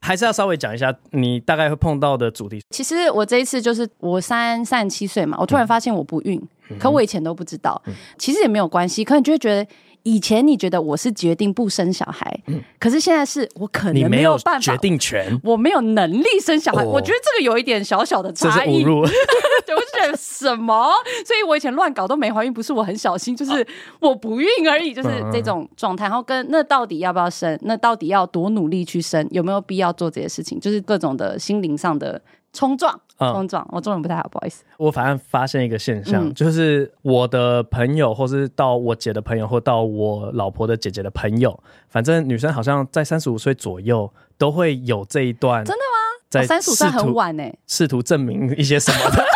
[0.05, 2.61] 还是要稍微讲一下你大概会碰到的主题。
[2.69, 6.39] 其实我这一次就是我三三十七岁嘛，我突然发现我不孕，
[6.69, 7.81] 嗯、可我以前都不知道。
[7.87, 9.67] 嗯、其实也没有关系，可你就会觉得
[10.05, 16.83] 以前你觉得我是决定不生小孩，嗯、可是现在是我可能没有办法决定权，我没有能力生小孩。
[16.83, 18.83] 哦、我觉得这个有一点小小的差异。
[19.65, 20.91] 对，我就觉得什么？
[21.25, 23.65] 所以我以前乱搞都没怀孕，不是我很小心，就是
[23.99, 26.05] 我不孕而已，就是这种状态。
[26.05, 27.57] 然后跟那到底要不要生？
[27.63, 29.27] 那到底要多努力去生？
[29.31, 30.59] 有没有必要做这些事情？
[30.59, 32.21] 就是各种的心灵上的
[32.53, 33.01] 冲撞。
[33.17, 34.63] 冲撞，我中文不太好，不好意思。
[34.77, 45.63] 我反正发现一个现象，嗯、就是我的朋友，或是到我姐的朋友，或到我老婆的姐姐的朋友，反正女生好像在三十五岁左右都会有这一段。
[45.63, 45.85] 真的吗？
[46.29, 49.25] 在三十五岁很晚呢，试图证明一些什么的。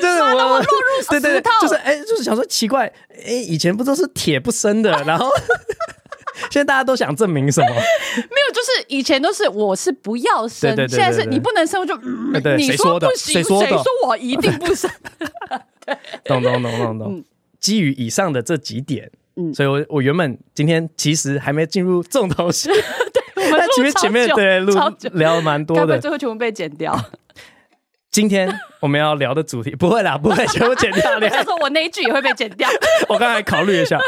[0.00, 0.66] 就是我落入
[1.10, 5.28] 对对对，就是哎、欸，就是想说奇怪，哎、欸，以前不都是铁不生的，然后。
[6.50, 7.68] 现在大家都想证明什么？
[7.70, 11.96] 没有，就是以前都是我是不要生，对对对对对，现在是你不能生，我就、
[12.56, 14.90] 你说不行，谁说，谁说我一定不生？
[16.24, 17.24] 懂懂懂懂懂。
[17.60, 22.68] 基于以上的这几点，嗯，所以我我原本今天其实还没进入重头戏，
[23.34, 24.74] 对，我们前面前面对录
[25.12, 26.98] 聊了蛮多的，最后全部被剪掉。
[28.10, 28.48] 今天
[28.80, 31.18] 我们要聊的主题不会啦，不会全部剪掉。
[31.18, 32.68] 你还说我那一句也会被剪掉？
[33.08, 33.98] 我刚才考虑一下。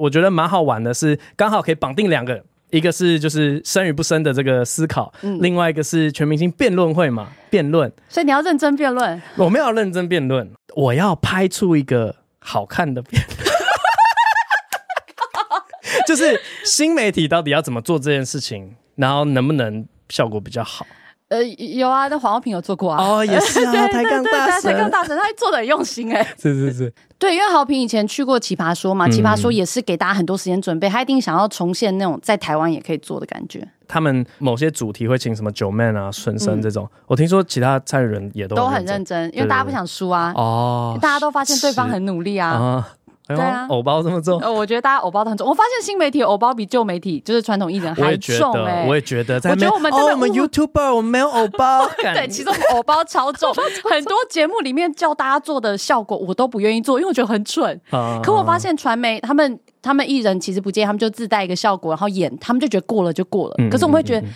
[0.00, 7.92] 我觉得蛮好玩的，是刚好可以绑定两个，一个是就是生与不生的这个思考，嗯、另外一个是全明星辩论会嘛，辩论。
[8.08, 9.20] 所以你要认真辩论？
[9.36, 13.50] 我没有认真辩论，我要拍出一个好看的辩论。
[16.08, 20.86] 就是新媒体到底要怎么做这件事情，然后能不能效果比较好？
[21.30, 23.02] 呃，有啊，那黄浩平有做过啊。
[23.02, 26.22] 哦，也是啊， 抬杠大神，抬杠大神，他做的很用心 哎。
[26.36, 33.66] 是是是，对，因为豪平以前去过奇葩说嘛，奇葩说也是给大家很多时间准备，他一定想要重现那种在台湾也可以做的感觉。
[33.86, 40.32] 他们某些主题会请什么九妹啊、孙生这种，我听说其他参与人也都都很认真，因为大家不想输啊。
[40.36, 42.88] 哦，大家都发现对方很努力啊。
[43.36, 45.48] 对啊，偶包这么重，呃，我觉得大家偶包都很重。
[45.48, 48.86] 我发现新媒体偶包比旧媒体，就是传统艺人还重哎。
[48.88, 51.86] 我也觉得，我觉得我们我们 YouTuber 我们没有偶包。
[51.98, 53.52] 对，其实偶包超重，
[53.90, 57.80] 很多节目里面叫大家做的效果，我都不愿意做，因为我觉得很蠢。
[58.22, 63.54] 可我发现传媒他们他们艺人其实不介意，他们就自带一个效果，然后演，他们就觉得过了就过了。
[63.70, 64.26] 可是我们会觉得。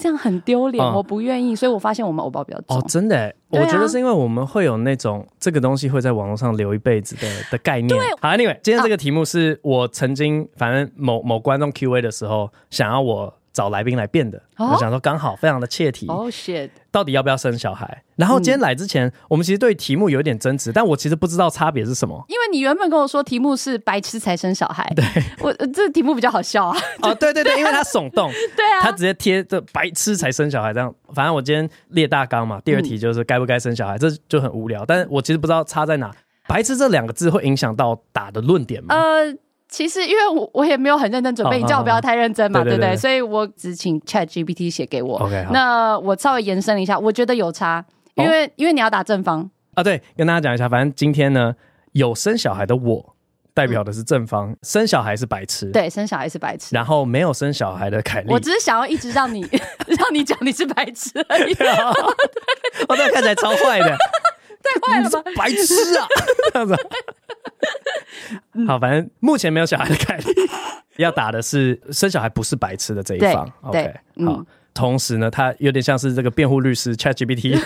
[0.00, 2.78] 这样很丢脸，我不愿意，所以我发现我们欧包比较重。
[2.78, 7.88] 哦，真的，我觉得是因为我们会有那种这个东西会在网络上留一辈子的的概念。
[7.88, 13.34] 对，好，Anyway，今天这个题目是我曾经反正某某观众 Q&A 的时候想要我。
[13.52, 16.06] 找来宾来辩的，我想说刚好非常的切题。
[16.08, 16.70] 哦，shit！
[16.90, 18.02] 到底要不要生小孩？
[18.16, 22.24] 然后今天来之前，我们其实对题目有一点争执，但我其实不知道差别是什么。
[22.28, 25.04] 因为你原本跟我说题目是白痴才生小孩，对
[25.42, 26.76] 我这题目比较好笑啊。
[27.02, 30.94] 哦，对对对，因为他耸动， 对啊，他直接贴这白痴才生小孩这样。
[31.12, 34.84] 反正我今天列大纲嘛，第二题就是该不该生小孩，这就很无聊。
[34.86, 36.10] 但是我其实不知道差在哪。
[36.46, 38.94] 白痴这两个字会影响到打的论点吗？
[38.94, 39.36] 呃。
[39.70, 42.96] 其实，因为我我也没有很认真准备，你叫我不要太认真嘛，对不对？
[42.96, 45.18] 所以我只请 Chat GPT 写给我。
[45.18, 49.82] OK，那我稍微延伸了一下，我觉得有差，因为因为你要打正方啊。
[49.82, 51.54] 对，跟大家讲一下，反正今天呢，
[51.92, 53.14] 有生小孩的我
[53.54, 56.74] 代表的是正方，生小孩是白痴，对，生小孩是白痴。
[56.74, 59.40] 然后没有生小孩的凯莉，我只是想要一直让你
[59.86, 61.54] 让你讲你是白痴而已。
[62.88, 63.96] 我这看起来超坏的，
[64.62, 65.22] 太坏了吧？
[65.36, 66.06] 白痴啊，
[66.52, 66.76] 这样子。
[68.66, 70.32] 好，反正目前没有小孩的概率，
[70.98, 73.50] 要打的是生小孩不是白痴的这一方。
[73.62, 73.94] OK，
[74.24, 74.44] 好。
[74.72, 77.58] 同时呢，他有点像是这个辩护律师 ChatGPT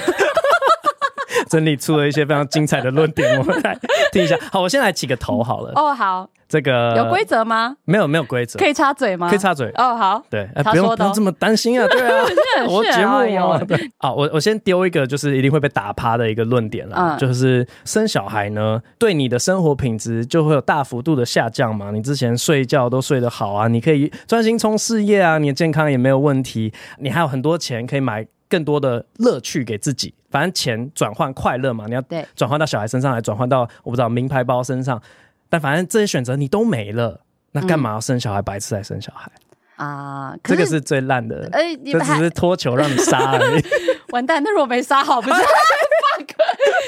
[1.54, 3.78] 整理出了一些非常精彩的论点，我们来
[4.10, 4.36] 听一下。
[4.50, 5.70] 好，我先来起个头好了。
[5.76, 6.28] 哦，好。
[6.46, 7.74] 这个有规则吗？
[7.84, 8.58] 没有，没有规则。
[8.58, 9.28] 可以插嘴吗？
[9.28, 9.70] 可以插嘴。
[9.76, 10.22] 哦，好。
[10.28, 11.86] 对，不用不用这么担心啊。
[11.90, 12.24] 对啊，
[12.68, 13.60] 我节目有。
[13.98, 17.16] 好，我我先丢一个，就是一定会被打趴的一个论点啦。
[17.18, 21.90] 就是生小孩呢，对你的生活品质就会有大幅度的下降嘛。
[21.90, 30.14] 你之前睡觉都睡得好啊，你可以专心冲事业啊，你的健康也没有问题，你还有很多钱可以买更多的乐趣给自己。
[30.30, 32.02] 反正钱转换快乐嘛，你要
[32.36, 35.02] 转换到小孩身上来，转换到我不知道名牌包身上。
[35.48, 38.40] 但反正这些选择你都没了，那干嘛要生小孩？
[38.40, 39.28] 白痴来生小孩
[39.74, 40.36] 啊！
[40.44, 43.64] 这个是最烂的，哎、欸，这只是脱球让你杀而已。
[44.14, 45.34] 完蛋，那如果没杀好，不是？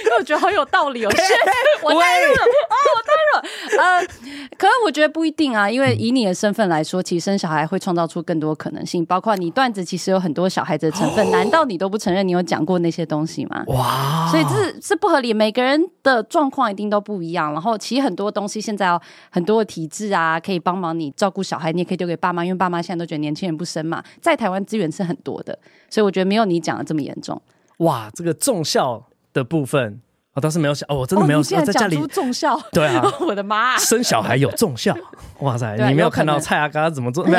[0.04, 1.10] 因为我觉得好有道理哦，
[1.82, 3.02] 我带入了哦，我
[3.78, 4.06] 呃，
[4.56, 13.64] 可是我觉得不一定啊，因为以你的身份来说，其实生小孩会创造出更多可能性，包括你段子其实有很多小孩子的成分， 难道你都不承认你有讲过那些东西吗？
[13.68, 14.28] 哇！
[14.30, 17.52] 所以这是是不合理，每个人的状况一定都不一样。
[17.52, 25.58] 然后其实很多东西现在哦很多的体制啊，可以帮忙你照顾小孩，你也可以丢给爸妈，因为爸妈现在都觉得年轻人不生嘛，在台湾资源是很多的，
[25.90, 27.40] 所以我觉得没有你讲的这么严重。
[27.78, 29.06] 哇，这个重效。
[29.32, 30.00] 的部分，
[30.36, 32.60] 我倒是没有想哦，我真的没有想在家里重效。
[32.70, 34.94] 对啊， 我的妈，生小孩有重效，
[35.40, 35.74] 哇塞！
[35.88, 37.26] 你没有看到蔡阿嘎怎么做？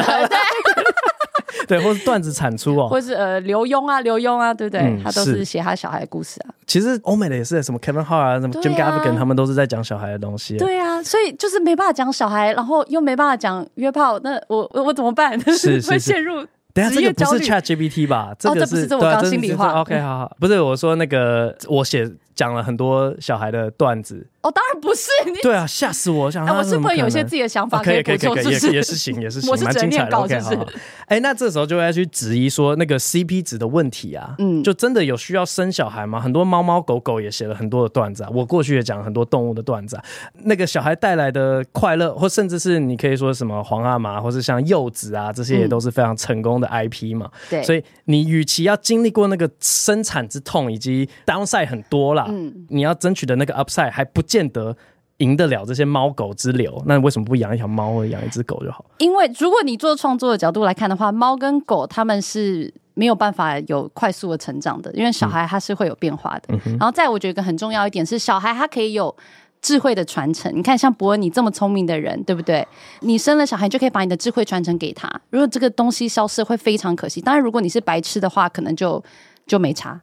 [1.67, 4.81] 对，或是段子产出哦，或是呃刘墉啊，刘墉啊，对不对？
[4.81, 6.49] 嗯、他都是写他小孩的故事啊。
[6.65, 10.57] 其实欧美的也是，什么 Kevin Hart 啊，什么 Jim Gaffigan，他们都是在讲小孩的东西。
[10.57, 15.37] 对啊，所以就是没办法讲小孩，然后又没办法讲约炮，那我我怎么办？
[15.45, 16.43] 是是是，会陷入。
[16.73, 18.33] 等下，这个不是 Chat GPT 吧？
[18.39, 19.81] 这个是，哦、这不是这我刚心里话。
[19.81, 22.09] OK，好好，不是我说那个我写。
[22.37, 25.33] 讲了很多小孩的段子哦，当然不是你。
[25.41, 26.31] 对啊，吓死我！
[26.31, 30.17] 想，我是不是有些自己的想法可以，可以，可以，可以，也也是行，也是行，我是蛮精彩的。
[30.17, 30.67] OK，好。
[31.07, 36.19] 哎，那这时候就要去质疑说那个 CP 值的问题啊，嗯，就真的有需要生小孩吗？
[36.19, 40.03] 很多猫猫狗狗也写了很多的段子啊，我过去也讲了很多动物的段子啊，
[40.43, 47.29] 那个小孩带来的快乐，或甚至是你可以说什么皇阿玛，或是像柚子啊，这些也都是非常成功的 IP 嘛。
[47.49, 52.97] 对，所以你与其要经历过那个生产之痛，以及 downside 很多啦，嗯，你要。
[52.97, 54.75] 争取的那个 upside 还不见得
[55.19, 58.83] 赢得了这些猫狗之流，那为什么不养一条猫或者养一只狗就好？
[58.97, 66.55] 因为如果你做创作的角度来看的话，猫跟狗他们是没有办法有快速的成长的，因为小孩他是会有变化的。
[66.65, 69.15] 嗯、然后再我觉得一个很重要一点是，小孩他可以有
[69.61, 70.51] 智慧的传承。
[70.55, 72.67] 你看，像博恩你这么聪明的人，对不对？
[73.01, 75.09] 你生了小孩你就可以把你的智慧传承给他。
[75.31, 77.19] 如果这个东西消失，会非常可惜。
[77.21, 79.03] 当然，如果你是白痴的话，可能就
[79.45, 80.01] 就没差。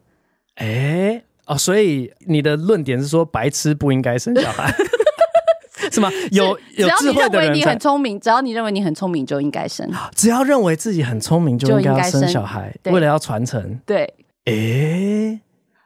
[0.55, 1.24] 哎、欸。
[1.45, 4.73] 哦，所以你的论点是说白痴不应该生小孩，
[5.91, 6.09] 是吗？
[6.31, 9.87] 有有智慧的人，只要你认为你很聪明，只要你认为你很聪明，就应该生。
[10.15, 13.79] 只要认为自己很聪明，就应该生小孩，为了要传承。
[13.85, 14.01] 对，
[14.45, 15.39] 哎、欸，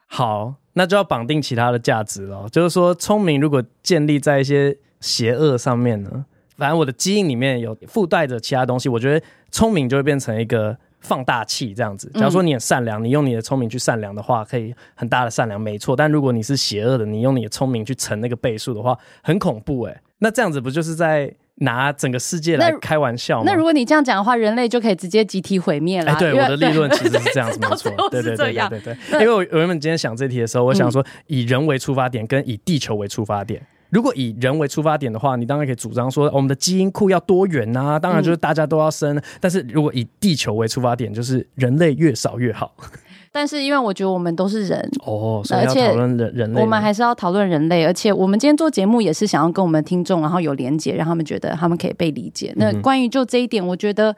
[0.08, 2.48] 好，那就要绑定其他的价值了。
[2.50, 6.26] 就是说，聪明如果建立在一些邪恶上面呢？
[6.58, 10.78] 反正我的基因里面有附带着其他东西，我觉得聪明就会变成一个。
[11.02, 15.96] 放大器这样子，假如说你很善良，你用你的聪明去善良的话，可以很大的善良，没错。
[15.96, 20.02] 但如果你是邪恶的，你用你的聪明去乘那个倍数的话，很恐怖哎。
[20.20, 23.44] 那这样子不就是在拿整个世界来开玩笑吗？
[23.46, 26.12] 那，那如果你这样讲的话，人类就可以直接集体毁灭了。
[26.12, 27.92] 哎，对，我的立论其实是这样子， 没错。
[28.10, 29.22] 对对对对对对。
[29.22, 33.66] 因为我原本今天想这题的时候，我想说以人为出发点，跟以地球为出发点。
[33.90, 39.16] 如果以人为出发点的话，你当然可以主张说我们的基因库要多元啊，当然就是大家都要生。
[39.16, 42.74] 嗯、但是如果以地球为出发点，就是人类越少越好。
[43.32, 47.86] 但是因为我觉得我们都是人哦，所以要讨论人人类，我们还是要讨论人类。
[47.86, 52.52] 而且我们今天做节目也是想要跟我们听众，然后有连接，让他们觉得他们可以被理解。
[52.58, 54.16] 那关于就这一点，我觉得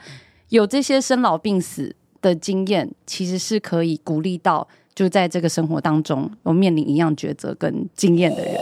[0.48, 8.56] 有这些生老病死的经验，其实是可以鼓励到就在这个生活当中有面临一样抉择跟经验的人。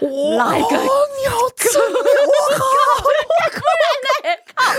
[0.00, 2.64] 来个，你好可怜，我 靠，
[3.02, 3.60] 我靠，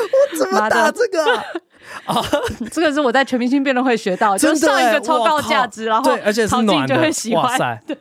[0.01, 1.43] 我怎么打这个啊？
[2.05, 2.23] 啊，
[2.71, 6.95] 这个是我在全明星辩论会学到，就是上一个超高价值，然后对，而且是暖的，
[7.33, 7.97] 哇塞，对，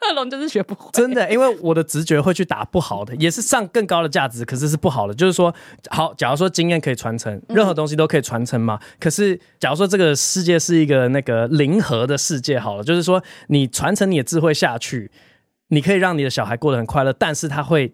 [0.00, 5.54] 贺龙就是学不会，真的，因为我的直觉会去打不好的，也是上更高的价值，可是是不好的，就是说，
[5.90, 15.10] 好，假如说经验可以传承，任何东西都可以传承嘛，可是假如说这个世界是一个那个零和的世界，好了，就是说你传承你的智慧下去。
[15.74, 17.92] 你可以让你的小孩过得很快乐，但是他会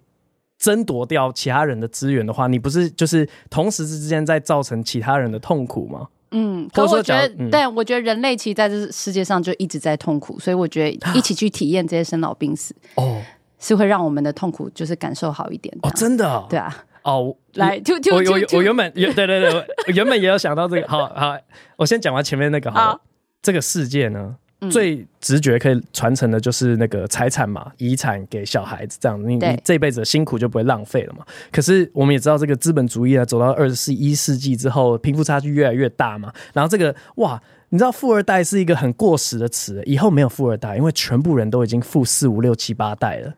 [0.58, 6.08] 争夺掉其他人的资源的话，你不是就是同时之间在造成其他人的痛苦吗？
[6.32, 13.20] 嗯，可我觉得，但、嗯、我觉得人类其实在这世界上就一直在痛苦，所以我觉得一起去体验这些生老病死 哦，
[13.58, 21.36] 是会让我们的痛苦就是感受好一点哦，真的、哦，对啊，哦，来，我我我原本对对对，我 原本也有想到这个，好好，
[21.76, 23.00] 我先讲完前面那个好，好，
[23.42, 24.36] 这个世界呢。
[24.68, 31.24] 最直觉可以传承的就是那个财产嘛，遗产给小孩子，这样你你这辈子的辛苦就不会浪费了嘛。
[31.50, 36.30] 可是我们也知道，这个资本主义啊，走到二十一世纪之后，贫富差距越来越大嘛。
[36.52, 43.32] 然后这个哇，你知道富二代是一个很过时的词，以后没有富二代，因为全部人都已经富四五六七八代了。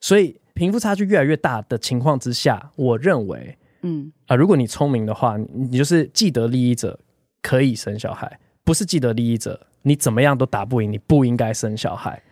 [0.00, 6.98] 所以贫富差距越来越大的情况之下，我认为，嗯啊，如果你聪明的话，你就是既得利益者，
[7.42, 8.28] 可以生小孩；
[8.64, 9.66] 不是既得利益者。
[9.84, 12.22] 你怎么样都打不赢，你不应该生小孩。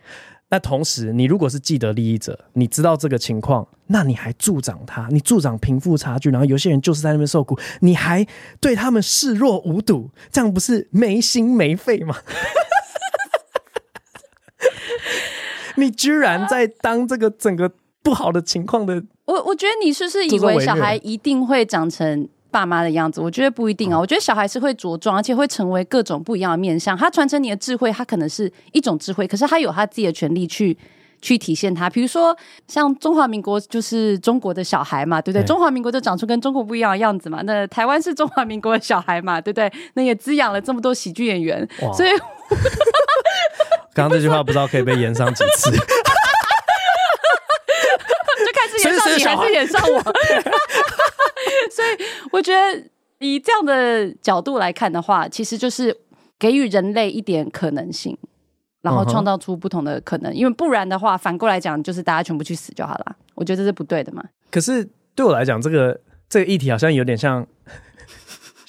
[0.49, 8.23] 那同时，你如果是既得利益者，你知道这个情况，那你还助长他，你助长贫富差距，然后有些人就是在那边受苦，你还
[8.61, 12.17] 对他们视若无睹，这样不是没心没肺吗？
[15.75, 17.71] 你居然在当这个整个
[18.03, 22.29] 不好的情况的，我我觉得你是不是以为小孩一定会长成？
[22.53, 23.99] 爸妈的样子，我觉得不一定啊。
[23.99, 26.95] 我觉得小孩是会着装，而且会成为各种不一样的面相。
[26.95, 30.77] 他传承你的智慧，他可能是一种智慧，可是他有他自己的权利去
[31.19, 31.89] 去体现他。
[31.89, 35.43] 比如说，像中华民国就是中国的小孩嘛，对不对？
[35.43, 37.41] 中华民国就长出跟中国不一样的样子嘛。
[37.41, 39.71] 那台湾是中华民国的小孩嘛，对不对？
[39.95, 41.67] 那也滋养了这么多喜剧演员。
[41.97, 42.09] 所以，
[43.95, 45.71] 刚刚这句话不知道可以被延上几次。
[49.23, 50.53] 就开始炎上你，还是炎上我？
[51.71, 51.87] 所以
[52.31, 52.83] 我觉得
[53.19, 55.95] 以这样的角度来看的话，其实就是
[56.37, 58.17] 给予人类一点可能性，
[58.81, 60.33] 然后创造出不同的可能。
[60.33, 63.15] 因为不然的话，反过来讲，就是大家全部去死就好了。
[63.35, 64.23] 我觉得这是不对的嘛。
[64.51, 67.47] 可是对我来讲，这个这个议题好像有点像。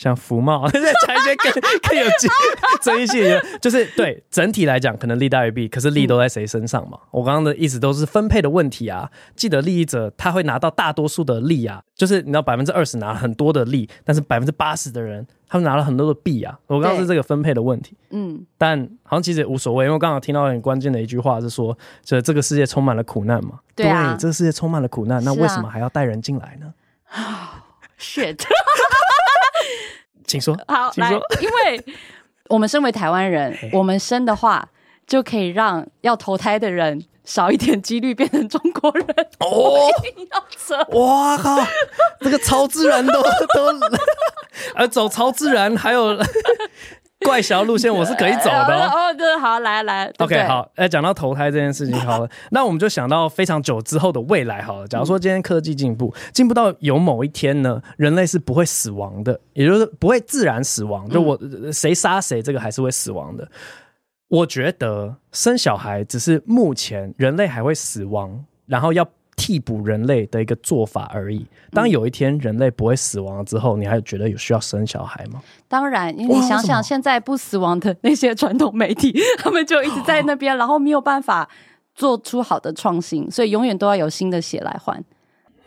[0.05, 1.53] 像福茂， 再讲一些更
[1.89, 2.05] 更有
[2.83, 6.99] 争议性的，就是对整体来讲，可能利大于弊，可是利都在谁身上嘛？
[7.11, 9.11] 我刚刚的意思都是分配的问题啊。
[9.35, 16.59] 既得利益者他会拿到大多数的利啊，就是你知道百分之二十拿了很多的利，但是百分之八十的人他们拿了很多的弊啊。
[16.67, 23.61] 我刚刚是这个分配的问题，嗯，但好像其实也无所谓，因为我刚刚听到很关键的一句话是说，这这个世界充满了苦难嘛。
[23.75, 26.75] 对啊，对，这个世界充满了苦难，那为什么还要带人进来呢？
[27.09, 27.65] 啊
[27.99, 28.45] ，shit。
[30.27, 31.85] 请说，好，来，因为
[32.49, 34.69] 我们身为台湾人，我们生的话
[35.07, 39.07] 就可以让要投胎的人少一点几率变成中国人。
[39.41, 39.91] 哦，
[40.91, 41.59] 哇靠，
[42.21, 43.79] 这个超自然都都，
[44.75, 46.17] 而 走超自然还有。
[47.25, 48.91] 怪小路线我是可以走的哦。
[48.93, 54.87] 哦，对，好，来来，OK，好，哎，讲到投胎这件事情，好了，那我们就想到非常久之后的未来，好了。
[54.87, 61.39] 假如说今天科技进步，进步到有某一天呢，人类是不会死亡的，也就是不会自然死亡，就我
[61.73, 63.49] 谁杀谁，这个还是会死亡的。
[64.29, 69.09] 我觉得生小孩只是目前人类还会死亡，然后要。
[69.37, 71.47] 替补人类的一个做法而已。
[71.73, 75.43] 当有一天人类不会死亡了之后，你还觉得有需要生小孩吗？
[75.69, 81.49] 当然，因为你想想，现在不死亡的那些传统媒体， 他们就一直在那边，然后没有办法
[81.95, 85.03] 做出好的创新，所以永远都要有新的血来换。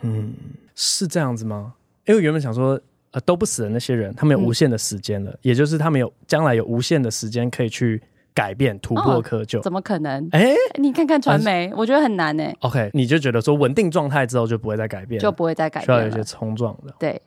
[0.00, 0.32] 嗯，
[0.74, 1.74] 是这样子吗？
[2.06, 8.02] 因为原本想说，呃，都不死的那些人，他们有无限的时间了，嗯、也就是他们有将来有无限的时间可以去。
[8.38, 10.28] 改变突破窠臼、哦，怎么可能？
[10.30, 12.44] 哎、欸，你看看传媒，我觉得很难呢。
[12.60, 16.94] OK，你就觉得说稳定状态之后就不会再改变，就不会再改变，需要有一些冲撞的。
[17.00, 17.20] 对，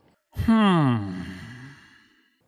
[0.47, 1.21] 嗯，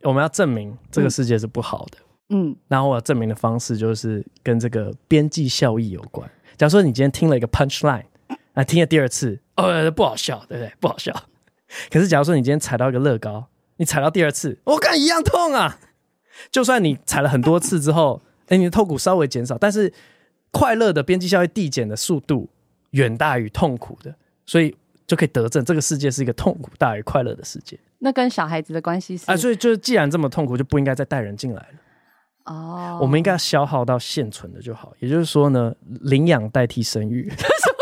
[0.03, 1.97] 我们要证明这个世界是不好的。
[2.30, 6.26] 嗯，然后我要证明的方式就是跟这个边际效益有关。
[6.55, 8.05] 假如说你今天听了一个 punch line，
[8.53, 10.72] 啊，听了第二次，哦，不好笑，对不对？
[10.80, 11.14] 不好笑。
[11.91, 13.45] 可是假如说你今天踩到一个乐高，
[13.76, 15.80] 你踩到第二次，我看一样痛啊。
[16.49, 18.22] 就算你踩了很多次之后。
[18.54, 19.91] 哎，你的痛苦稍微减少，但是
[20.51, 22.47] 快乐的边际效益递减的速度
[22.91, 24.14] 远大于痛苦的，
[24.45, 24.76] 所以
[25.08, 27.80] 就可以得证这个世界是一个痛苦大于快乐的世界。
[27.97, 29.32] 那跟小孩子的关系是？
[29.32, 32.54] 啊，所以就是既然这么痛苦，就不应该再带人进来了。
[32.54, 34.93] 哦，我们应该要消耗到现存的就好。
[34.99, 37.32] 也就是说呢，领养代替生育。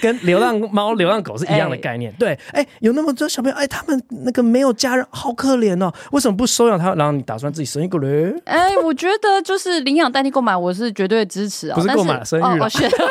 [0.00, 6.94] 跟流浪猫、流浪狗是一样的概念，欸、对，哎、欸，有那么多小朋友，哎、欸，他们那个没有家人，好可怜哦，为什么不收养他？
[6.94, 8.34] 然后你打算自己生一个嘞？
[8.44, 13.08] 哎、欸，我觉得就是领养代替购买，我是绝对支持啊、哦，不是购买生育了， 我觉得，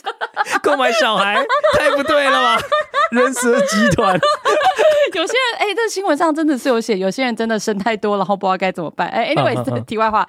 [0.62, 1.44] 购买小孩
[1.78, 2.62] 太不对了吧？
[3.10, 4.14] 人蛇集团，
[5.14, 9.06] 有些人哎，这、欸、新闻上真的是有写，有些人真的生太多，然后不知道该怎么办。
[9.08, 10.26] 哎、欸、，anyway，、啊啊啊、题外话，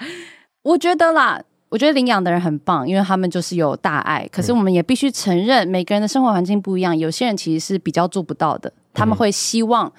[0.63, 1.41] 我觉得啦。
[1.73, 4.29] 我觉得领养的人很棒，因为他们就是有大爱。
[4.31, 8.71] 可是我们也必须承认，每个人的生活环境不一样，有些人其实是比较做不到的。
[8.93, 9.91] 他们会希望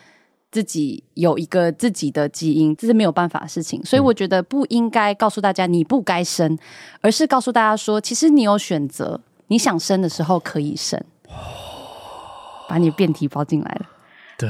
[0.52, 3.84] 自己有一个自己的基因，这是没有办法的事情。
[3.84, 6.56] 所以我觉得不应该告诉大家你不该生，
[7.00, 11.02] 而是告诉大家说，其实你有选择，你想生的时候可以生。
[12.68, 13.86] 把你的辩题包进来了。
[14.38, 14.48] 对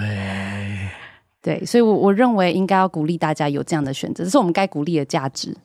[1.41, 5.57] 对，所以我我认为应该要鼓励大家有这样的选择，这是我们该鼓励的价值。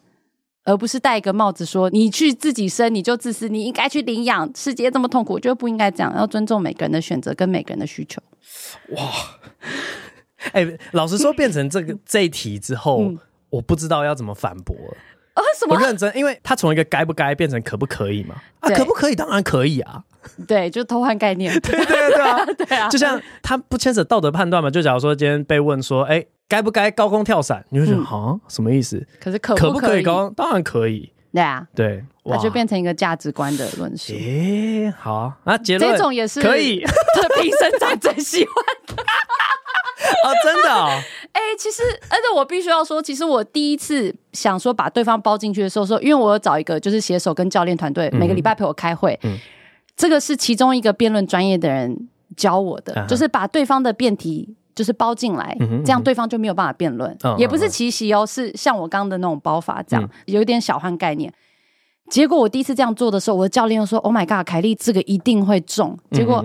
[0.70, 4.48] 而不是戴一个帽子说，你去自己生你就自私，你应该去领养。
[4.56, 8.22] 世界这么痛苦，我觉得不应该这样，要尊重每个人的选择跟每个人的需求。
[8.90, 9.02] 哇，
[10.52, 13.18] 哎、欸，老实说，变成这个 这一题之后，嗯、
[13.50, 14.98] 我不知道要怎么反驳了。
[15.34, 15.74] 啊，什么？
[15.74, 18.36] 我认真，因为他从一个该不该变成可不可以嘛？
[18.60, 19.16] 啊，可不可以？
[19.16, 20.04] 当然可以啊。
[20.48, 21.52] 对，就偷换概念。
[21.62, 22.88] 对对对啊，对啊。
[22.90, 24.70] 就像他不牵扯道德判断嘛？
[24.70, 26.28] 就假如说今天被问说，哎、欸。
[26.50, 27.64] 该不该高空跳伞？
[27.70, 29.08] 你会觉得啊、嗯，什么意思？
[29.22, 30.30] 可是可可不可以高？
[30.36, 31.14] 当然可以。
[31.32, 34.14] 对啊，对，那就变成一个价值观的论述。
[34.14, 36.80] 诶、欸，好啊，啊结论这种也是可以。
[36.80, 38.56] 特评生长最喜欢
[38.88, 39.04] 的
[40.24, 40.90] 啊， 真的、哦。
[41.32, 49.18] 哎、欸，其实，而且我必须要说，其实我第一次想说把对方包进去的时候，说，因为我有找一个就是写手跟教练团队，每个礼拜陪我开会。
[49.22, 49.38] 嗯，
[49.96, 54.56] 这个是其中一个辩论专业的人教我的、嗯，就是把对方的辩题。
[54.80, 55.54] 就是包进来，
[55.84, 61.30] 这样对方就没有办法辩论、嗯，也不是奇袭哦，是像我刚刚的那种包法这样，嗯、有一点小换概念。
[62.10, 66.42] 结果我第一次这样做的时候，我的教练又说：“Oh my god，凯莉这个一定会中。”结果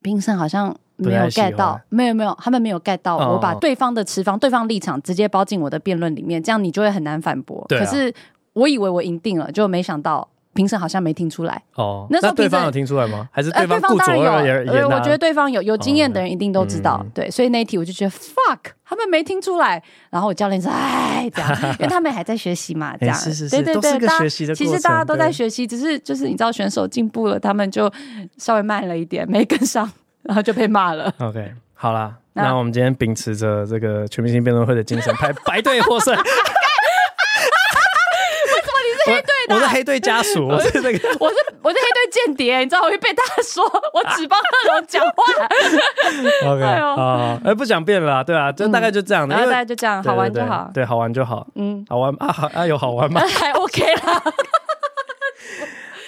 [0.00, 3.18] 评审好像没有 get 到，没有没有，他们没有 get 到。
[3.18, 7.66] 我把对方的持方、对方立场直接包进我的辩论里面，这样你就会很难反驳。
[7.68, 8.10] 可是
[8.54, 11.62] 我以为我赢定了，就没想到评审好像没听出来。
[11.74, 13.28] 哦，那时候对方有听出来吗？
[13.30, 14.86] 还是对方顾左右而言他？
[14.86, 17.04] 我觉得对方有有经验的人一定都知道。
[17.12, 19.82] 对，所以那一题我就觉得 fuck，他们没听出来。
[20.10, 27.92] 然后我教练说：“哎，这样， 因为他们还在学习嘛，这样。”是是是，对对对，大家其实大家都在学习，只是就是你知道选手进步了，他们就
[28.38, 29.90] 稍微慢了一点，没跟上，
[30.22, 31.12] 然后就被骂了。
[31.18, 36.16] OK，好啦，那我们今天秉持着这个全明星辩论会的精神， 派白队获胜。
[39.48, 45.12] 我是黑队家属， 我是那个， 我是我是黑队间谍，你知道我会被大家说我只帮贺龙讲话。
[46.50, 53.20] OK，啊，哎，不想变了，对啊，就大概就这样的，大概就这样，好玩就好，对，好玩就好，嗯，好玩 啊，好啊，有好玩吗？
[53.26, 54.22] 还 OK 啦。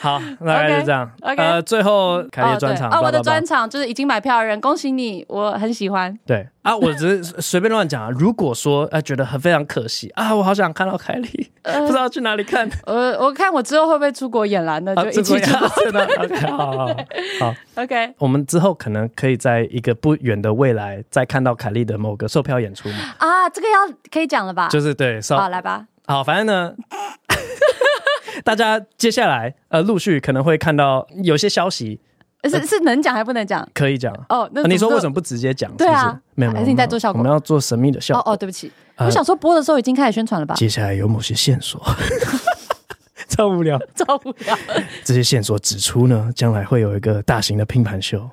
[0.00, 1.10] 好，那大概就这样。
[1.20, 1.36] Okay.
[1.36, 6.16] 呃，最后凯莉专场啊，我的专场就是已经买票的人，恭喜你，我很喜欢。
[6.26, 8.10] 对啊，我只是随便乱讲啊。
[8.10, 12.68] 如果说呃觉得很非常可惜啊，我好想看到凯莉，呃、不知道去哪里看。
[12.84, 14.78] 呃，我看我之后会不会出国演啦？
[14.80, 15.68] 那就一起出国。
[15.84, 16.86] 真的，OK，好好好，
[17.40, 18.14] 好，OK。
[18.18, 22.98] 我们之后可能可以在一个不远的未来再看到凯莉的某个售票演出嘛？
[23.18, 24.68] 啊，这个要可以讲了吧？
[24.68, 25.86] 就是对，好，来吧。
[26.06, 26.74] 好，反正呢。
[28.44, 32.00] 大家接下来呃陆续可能会看到有些消息，
[32.44, 33.68] 是是能讲还不能讲？
[33.74, 34.48] 可以讲哦。
[34.52, 35.70] 那你说为什么不直接讲？
[35.76, 37.18] 对啊，没有没有，还是你在做效果？
[37.18, 38.20] 我们要做神秘的效果。
[38.20, 40.54] 哦哦，对不起，我想说播的时候已经开始宣传了吧？
[40.54, 41.82] 接下来有某些线索，
[43.28, 44.56] 超无聊，超无聊。
[45.04, 48.28] 这些线索指出呢，将来会有一个大型的拼盘秀，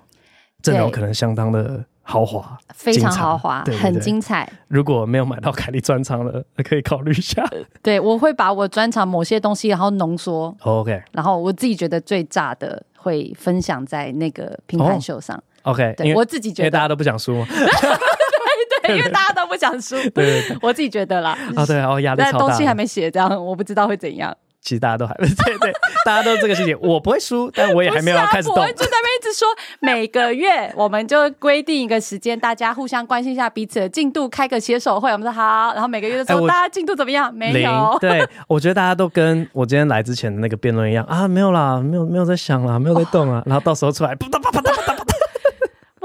[0.62, 1.84] 阵容可能相当的。
[2.06, 4.48] 豪华，非常豪华，对对对，很精彩。
[4.68, 7.44] 如果没有买到凯莉专场的，可以考虑一下。
[7.82, 10.56] 对，我会把我专场某些东西，然后浓缩。
[10.62, 15.42] OK，然后我自己觉得最炸的，会分享在那个评判秀上。
[15.64, 17.34] Oh, OK，对我自己觉得，因为大家都不想输。
[17.46, 17.46] 对
[18.84, 19.96] 对，因为大家都不想输。
[19.96, 21.38] 对，对，对，我自己觉得啦。
[21.56, 22.38] 哦，对，哦，压力超大。
[22.38, 24.36] 但东西还没写，这样我不知道会怎样。
[24.64, 25.74] 其实大家都还 对对，
[26.06, 28.56] 大家都这个事情，我不会输，但我也还没有要开始动。
[28.58, 29.48] 我就在那边一直说，
[29.82, 35.12] 每个月我们就规定一个时间，大家互相关心一下彼此的进度，开个携手会。
[35.12, 37.34] 我们说好，然后每个月都说大家进度怎么样？
[37.36, 37.98] 没有。
[38.00, 45.04] 对，我觉得大家都跟我今天来之前的那个辩论一样啊，没有啦，没有没有在想啦，没有在动啊， 然后到时候出来，啪啪啪啪啪啪啪。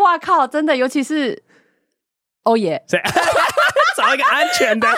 [0.03, 0.47] 哇靠！
[0.47, 1.43] 真的，尤其是
[2.43, 2.83] 欧耶，
[3.97, 4.89] 找一个安全的。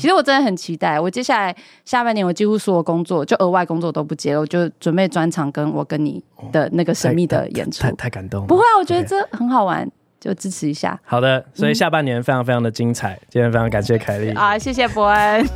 [0.00, 8.46] 其实我真的很期待，我接下来下半年我几乎所有工作就额外工作都不接了，我就准备专场跟我跟你的那个神秘的演出，太太，太感动了。
[8.46, 9.86] 不会啊，我觉得这很好玩，
[10.18, 10.98] 就支持一下。
[11.04, 15.46] 好的，所以下半年非常非常的精彩，嗯、今天非常感谢凯莉啊，谢谢伯恩。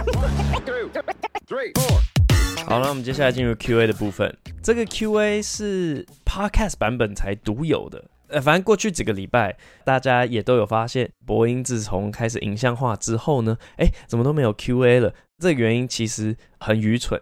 [2.67, 8.05] 好了，那我们接下来进入 Q&A 的部分，这个 Q&A 是 Podcast 版本才独有的。
[8.29, 15.15] 呃，反正过去几个礼拜，大家也都有发现，播音自从开始影像化之后呢，哎，怎么都没有 QA 了？
[15.39, 17.21] 这个原因其实很愚蠢，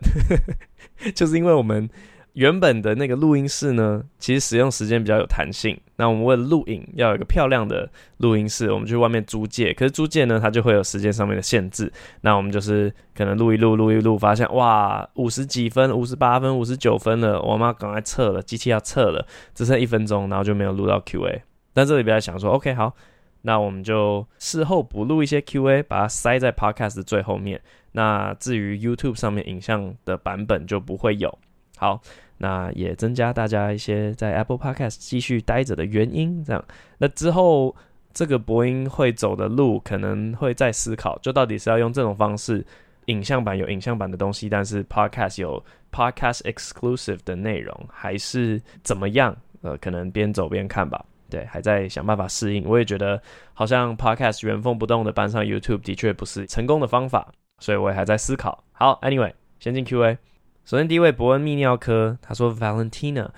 [1.15, 1.89] 就是因为我们。
[2.35, 5.79] 原本的那个录音室呢，其实使用时间比较有弹性。
[5.97, 9.75] 那我们为了录影，要有一个漂亮的录音室，我们去外面租借。
[9.75, 11.93] 可是租借呢，它就会有时间上面的限制。
[12.23, 21.43] 那我们就是可能录一录，录一录，发现哇，五十几分，五十八分，五十九分了，我妈赶快撤了，机器要撤了，只剩一分钟，然后就没有录到 QA。
[21.75, 22.95] 但这里边想说，OK，好，
[23.43, 27.61] 那我们就事后补录一些 QA，把它塞在 Podcast 最后面。
[27.93, 31.39] 那至于 YouTube 上面影像的版本就不会有。
[31.83, 32.01] 好，
[32.39, 36.45] 那也增加大家一些在 Apple Podcast 继续待着的原因。
[36.45, 36.65] 这样，
[36.97, 37.75] 那之后
[38.15, 42.65] 这个播音会走的路可能会再思考，就到底是要用这种方式，
[43.07, 45.61] 影像版有影像版的东西，但是 Podcast 有
[45.91, 49.37] Podcast exclusive 的内容，还是怎么样？
[49.63, 51.05] 呃，可能边走边看吧。
[51.29, 52.65] 对，还在想办法适应。
[52.65, 53.21] 我也觉得
[53.55, 57.27] 好像 Podcast 原封不动的搬上 YouTube 的确不是成功的方法，
[57.59, 58.63] 所以我也还在思考。
[58.71, 60.17] 好，Anyway，先进 QA。
[60.65, 63.31] 首先，第一位伯恩泌尿科，他说：“Valentina，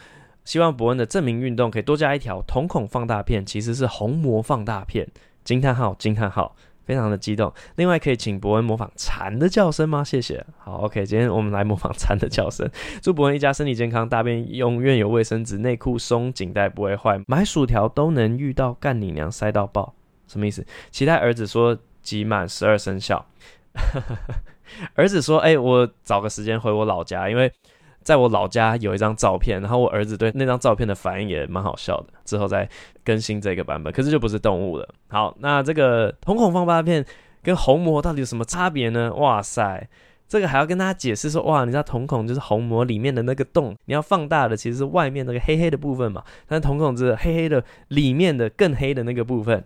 [0.44, 5.08] 希望伯恩的证明运动可以多加一条瞳孔放大片，其实是虹膜放大片。”
[5.42, 6.54] 惊叹号，惊叹号，
[6.84, 7.52] 非常的激动。
[7.76, 10.04] 另外，可以请伯恩模仿蝉的叫声吗？
[10.04, 10.44] 谢谢。
[10.58, 12.70] 好，OK，今天我们来模仿蝉的叫声。
[13.02, 19.94] 祝伯恩一家身体健康，大便永远有卫生纸，内裤松，紧带不会坏，买薯条都能遇到干你娘塞到爆，
[20.26, 20.64] 什么意思？
[20.90, 23.26] 期待儿子说集满十二生肖。
[24.94, 27.50] 儿子说：“哎、我找个时间回我老家，因为
[28.02, 32.12] 在我老家有一张照片，然后我儿子对那张照片的反应也蛮好笑的。
[32.24, 32.68] 之后再
[33.02, 34.88] 更新这个版本，可是就不是动物了。
[35.08, 37.04] 好，那这个瞳孔放大片
[37.42, 39.10] 跟虹膜到底有什么差别呢？
[39.14, 39.88] 哇塞，
[40.28, 49.64] 这个还要跟大家解释说，哇，你知道瞳孔就是虹膜里面的那个洞，你要放大的其实是外面那个黑黑的部分嘛，但是瞳孔是黑黑的里面的更黑的那个部分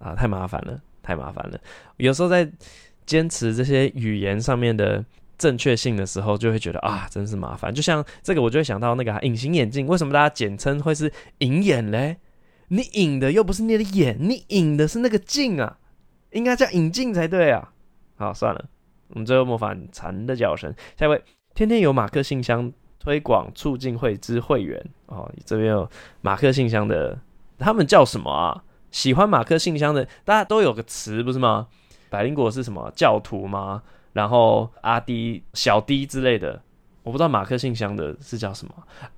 [0.00, 1.60] 啊，太麻烦了，太麻烦了，
[1.98, 2.50] 有时候在。”
[3.10, 5.04] 坚持这些语言上面的
[5.36, 7.74] 正确性的时候，就会觉得啊，真是麻烦。
[7.74, 12.18] 就像这个，我就会想到那个隐形眼镜，为什么大家简称会是隐眼嘞？
[12.68, 15.78] 你隐的又不是你的眼，你隐的是那个镜啊，
[16.30, 17.72] 应该叫隐镜才对啊。
[18.14, 18.64] 好，算了，
[19.08, 20.72] 我们最后模仿蝉的叫声。
[20.96, 21.20] 下一位，
[21.52, 25.90] 天天有马克信箱推广促进会之会员哦，这边有
[26.20, 27.18] 马克信箱的，
[27.58, 28.62] 他们叫什么啊？
[28.92, 31.66] 喜欢马克信箱的，大家都有个词不是吗？
[32.10, 33.82] 百灵果是什么教徒吗？
[34.12, 36.60] 然后阿迪、小迪之类的。
[37.02, 38.74] 我不知道马克信箱的是叫什么，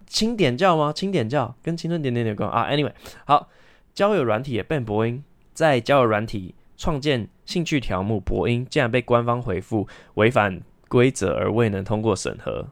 [0.07, 0.93] 清点教吗？
[0.93, 2.93] 清点教跟青春点点有关啊？Anyway，
[3.25, 3.49] 好，
[3.93, 12.69] 交友软体也变播音，在交友软体创建兴趣条目播音，竟然被官方回复违反规则而未能通过审核。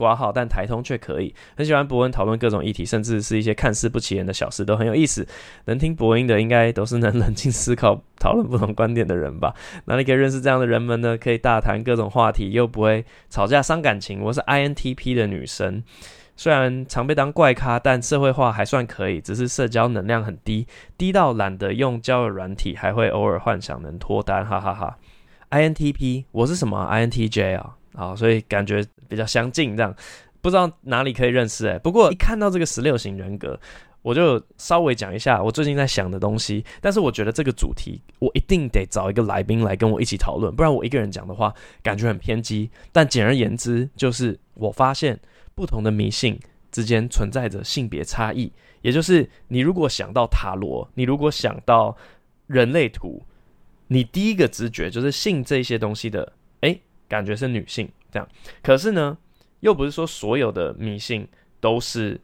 [0.00, 1.34] 挂号，但台通却可以。
[1.54, 5.26] 很喜欢博恩讨论各种议题，甚至是一些看似不起眼的小事都很有意思。
[5.66, 9.54] 能听博音的，应该都是能 冷静思考、 讨论不同观点的人吧？
[9.84, 11.18] 哪里可以认识这样的人们呢？
[11.18, 14.22] 可以大谈各种话题，又不会吵架伤感情。
[14.22, 15.84] 我是 INTP 的女生，
[16.34, 24.96] 虽然常被当怪咖，但社会化还算可以，只是社交能量很低，低到懒得用交友软体，还会偶尔幻想能脱单，哈哈哈。
[25.50, 27.76] INTP，我是什么？INTJ 啊。
[27.94, 29.94] 好，所以感觉比较相近，这样
[30.40, 31.78] 不知道哪里可以认识哎。
[31.78, 33.58] 不过一看到这个十六型人格，
[34.02, 36.64] 我就稍微讲一下我最近在想的东西。
[36.80, 42.70] 但是我觉得这个主题我一定得找一个来宾来跟我一起讨论，不然我一个人讲的话感觉很偏激。
[42.92, 45.18] 但简而言之，就是我发现
[45.54, 46.38] 不同的迷信
[46.70, 48.52] 之间存在着性别差异。
[48.82, 51.94] 也就是你如果想到塔罗，你如果想到
[52.46, 53.22] 人类图，
[53.88, 56.32] 你第一个直觉就是信这些东西的。
[56.60, 56.78] 哎
[57.10, 58.28] 感觉是女性这样，
[58.62, 59.18] 可是呢，
[59.58, 61.26] 又不是说所有的迷信
[61.58, 62.18] 都是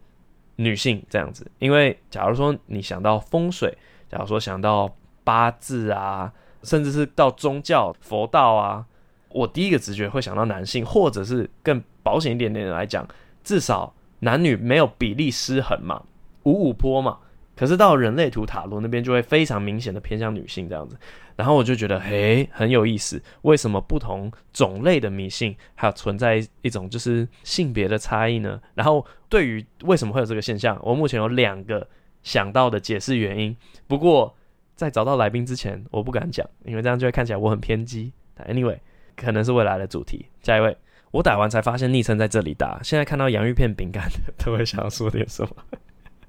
[0.54, 1.44] 女性这样子。
[1.58, 3.76] 因为假如说你想到风水，
[4.08, 6.32] 假如说想到八字啊，
[6.62, 8.86] 甚至是到宗教佛道啊，
[9.30, 13.06] 我第一个直觉会想到男性，或者是更保险一点点的来讲，
[13.42, 16.00] 至少男女没有比例失衡嘛，
[16.44, 17.18] 五五坡嘛。
[17.56, 20.96] 可是到人类图塔罗那边就会非常明显的偏向女性这样子。
[21.36, 23.22] 然后我就觉得，嘿，很有意思。
[23.42, 28.60] 为什么不同种类的迷信还有存在一种就是性别的差异呢？
[28.74, 31.86] 然后对于为什么会有这个现象，我目前有两个
[32.22, 33.54] 想到的解释原因。
[33.86, 34.34] 不过
[34.74, 38.12] 在找到来宾之前，我不敢讲，因为这样就会看起来我很偏激。
[38.48, 38.78] anyway，
[39.14, 40.26] 可能是未来的主题。
[40.42, 40.76] 下一位，
[41.10, 45.50] 我打完才发现昵称在这里打，现在看到洋芋片饼干的， 都会想要说点什么。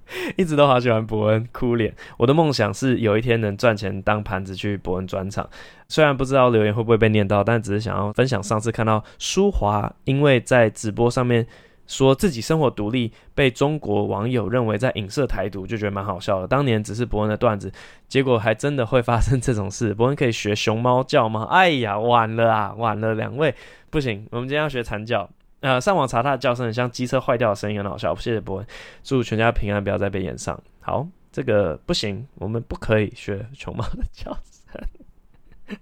[0.37, 1.93] 一直都好喜欢伯恩，哭脸。
[2.17, 5.49] 我的梦想是有一天能赚钱当盘子去伯恩专场。
[5.87, 11.45] 虽然不知道留言会不会被念到，但只是想要分享上次看到舒华因为在直播上面
[11.85, 16.47] 说自己生活独立，被中国网友认为在影射台独，就觉得蛮好笑的。
[16.47, 17.71] 当年只是伯恩的段子，
[18.09, 19.93] 结果还真的会发生这种事。
[19.93, 21.47] 伯恩可以学熊猫叫吗？
[21.49, 23.55] 哎呀，晚了啊，晚了，两位
[23.89, 25.29] 不行，我们今天要学蝉叫。
[25.61, 28.15] 呃，上网查他的叫声像机车坏掉的声音，很好笑。
[28.15, 28.67] 谢谢博文，
[29.03, 30.61] 祝全家平安，不要再被演上。
[30.81, 35.77] 好，这个不行，我们不可以学熊猫的叫声。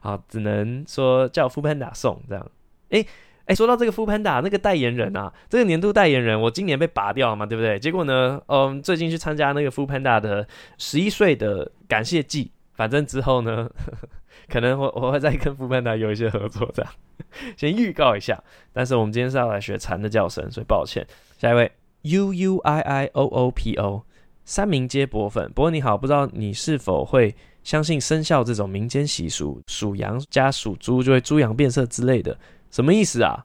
[0.00, 2.50] 好，只能说叫 foodpanda 送这样。
[2.88, 3.04] 哎
[3.44, 7.78] 哎，说到这个 foodpanda 那个代言人啊，这个年度代言人，我今年被拔掉了嘛，对不对？
[7.78, 10.46] 结果呢，嗯，最近去参加那个 foodpanda 的
[10.78, 12.50] 十一岁的感谢祭，
[12.80, 13.68] 反正之后呢。
[13.76, 14.08] 呵 呵
[14.48, 16.92] 可能我我会再跟 foodpanda 有一些合作，这样
[17.56, 18.42] 先预告一下。
[18.72, 21.06] 但是我们今天是要来学蝉的叫声，所以抱歉。
[21.38, 21.70] 下一位
[22.02, 24.02] U U I I O O P O
[24.44, 32.36] 三名街博粉，不过你好，不知道你是否会相信生肖这种民间习俗，属羊加属猪就会猪羊变色之类的，
[32.70, 33.44] 什么意思啊？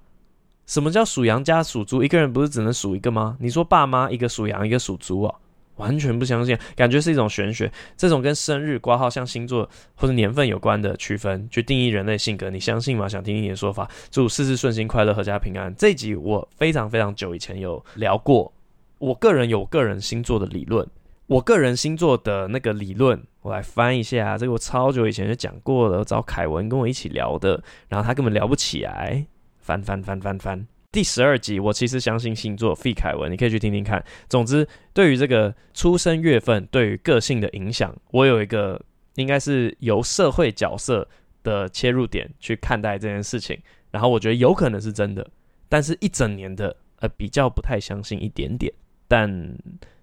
[0.65, 2.01] 什么叫属羊加属猪？
[2.01, 3.38] 一个人不是只能属一个吗？
[3.39, 5.36] 你说爸妈一个属羊，一个属猪啊？
[5.76, 7.71] 完全不相信，感觉是一种玄学。
[7.97, 13.07] 这种跟生日挂号、像星座或者年份有关的区分，去定义人类性格，你相信吗？
[13.07, 13.89] 想听听你的说法。
[14.09, 15.73] 祝事事顺心、快乐、阖家平安。
[15.76, 18.53] 这一集我非常非常久以前有聊过，
[18.99, 20.88] 我个人有个人星座的理论。
[21.28, 24.38] 我个人星座的那个理论，我来翻一下。
[24.38, 29.26] 这个我超久以前就讲过了，找凯文跟我一起聊的，然后他根本聊不起来。
[29.57, 30.67] 翻翻翻翻翻。
[30.96, 34.02] 第十二集，我其实相信星座，费凯文，你可以去听听看。
[34.30, 38.82] 总之，对于这个出生月份对于个性的影响，我有一个
[39.16, 41.06] 应该是由社会角色
[41.43, 43.60] 的切入点去看待这件事情，
[43.91, 45.30] 然后我觉得有可能是真的，
[45.68, 48.72] 但是一整年的呃比较不太相信一点点，
[49.06, 49.30] 但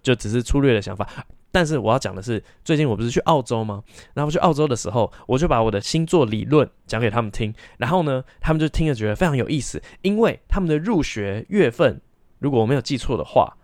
[0.02, 1.08] 就只是粗略的想法。
[1.52, 3.84] 但是我要讲的是，最近我不是去澳洲吗？
[4.14, 7.54] 然后去澳洲的时候，我就把我的星座理论讲给他们听。
[7.76, 12.00] 然后呢，他们就听了觉得非常有意思，因为他们的入学月份，
[12.38, 13.54] 如果我没有记错的话，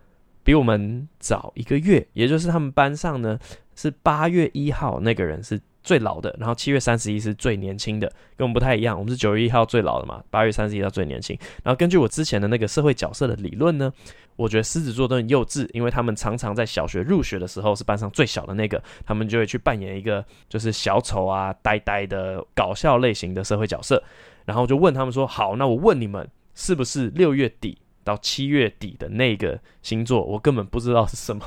[0.45, 2.07] 比我们早一个月。
[2.13, 3.39] 也就是他们班上呢
[3.75, 5.59] 是八月一号那个人是
[5.89, 8.99] 最老的，然后七月三十一是最年轻的，跟我们不太一样。
[8.99, 11.35] 我们是九月一号最老的嘛，八月三十一号最年轻。
[11.65, 13.91] 然后根据我之前的那个社会角色的理论呢，
[14.37, 24.03] 我觉得狮子座都很幼稚，因为他们常常在小学入学的时候是班上最小的那个，他们就会去扮演一个就是小丑啊、呆呆的搞笑类型的社会角色。
[24.45, 30.23] 然后就问他们说：“好，那我问你们，是不是六月底到七月底的那个星座？
[30.23, 31.43] 我根本不知道是什么。”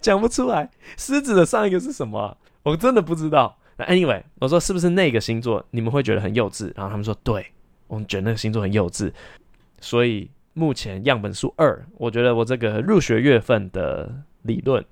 [0.00, 2.38] 讲不出来，狮子的上一个是什么？
[2.62, 3.56] 我真的不知道。
[3.76, 6.72] 那 anyway，我说是不是那个星座你们会觉得很幼稚？
[6.74, 7.46] 然后他们说对，
[7.86, 9.10] 我们觉得那个星座很幼稚。
[9.80, 14.84] 所以目前样本数二，我觉得我这个入学月份的理论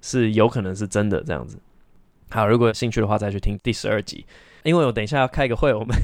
[0.00, 1.58] 是有可能是真的这样子。
[2.30, 4.26] 好，如果有兴趣的话，再去听第十二集。
[4.64, 5.96] 因为我等一下要开个会，我们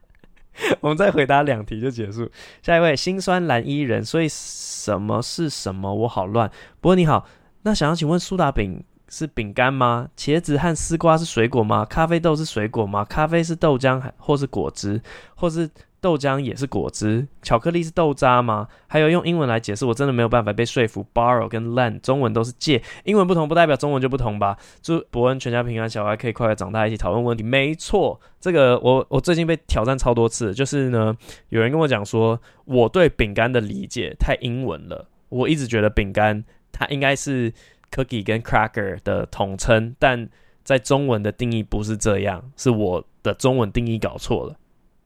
[0.80, 2.30] 我们再回答两题就结束。
[2.62, 5.94] 下一位心酸蓝衣人，所以什么是什么？
[5.94, 6.50] 我好乱。
[6.80, 7.26] 不过你好。
[7.62, 10.08] 那想要请问苏打饼是饼干吗？
[10.16, 11.84] 茄子和丝瓜是水果吗？
[11.84, 13.04] 咖啡豆是水果吗？
[13.04, 15.00] 咖啡是豆浆还或是果汁，
[15.34, 15.68] 或是
[16.00, 17.26] 豆浆也是果汁？
[17.42, 18.68] 巧克力是豆渣吗？
[18.86, 21.04] 还有用英文来解释，我真的没有办法被说服。
[21.14, 24.56] Borrow 跟 lend 中文都是借，英文不同不代表中文就不同吧？
[24.82, 27.42] 祝伯恩全家平安，小孩可以快快长大，一起讨论问题。
[27.42, 31.16] 没错，这个我我最近被挑战超多次，就是呢，
[31.48, 36.44] 有人跟我讲说我对饼干的理解太英文了，我一直觉得饼干。
[36.70, 37.52] 它应该是
[37.90, 40.28] cookie 跟 cracker 的统称，但
[40.62, 44.56] 在中文的定义不是这样，是我的中文定义搞错了，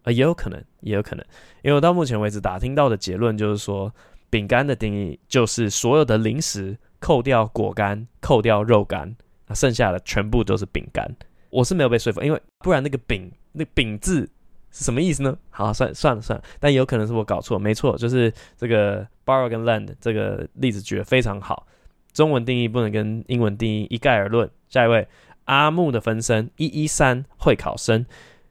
[0.03, 1.25] 呃，也有可能，也有可能，
[1.63, 3.93] 因为我到目前为止打听到的结论就是说，
[4.31, 9.15] 饼干的定义就是所有的零食扣掉果干、扣掉肉干，
[9.47, 11.09] 那剩下的全部都是饼干。
[11.51, 14.29] 我是没有被说服，因为不然那个饼，那饼字
[14.71, 15.37] 是什么意思呢？
[15.51, 19.07] 好，算算了算了，但有可能是我搞错，没错，就是这个。
[19.25, 21.65] Borrow 跟 lend 这个例子举得非常好，
[22.13, 24.51] 中文定义不能跟英文定义一概而论。
[24.69, 25.07] 下一位，
[25.45, 28.05] 阿木的分身一一三会考生，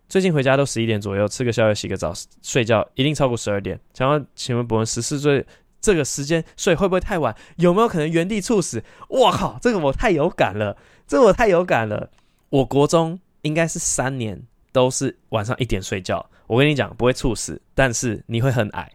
[0.09, 3.79] 最近回家都十一点左右，吃个宵夜，洗个澡，睡觉一定超过十二点。
[3.93, 5.45] 想要请问博文，十四岁
[5.79, 7.35] 这个时间睡会不会太晚？
[7.57, 8.83] 有没有可能原地猝死？
[9.09, 12.09] 我靠，这个我太有感了，这个我太有感了。
[12.49, 14.41] 我国中应该是三年
[14.71, 16.29] 都是晚上一点睡觉。
[16.47, 18.91] 我跟你讲，不会猝死，但是你会很矮。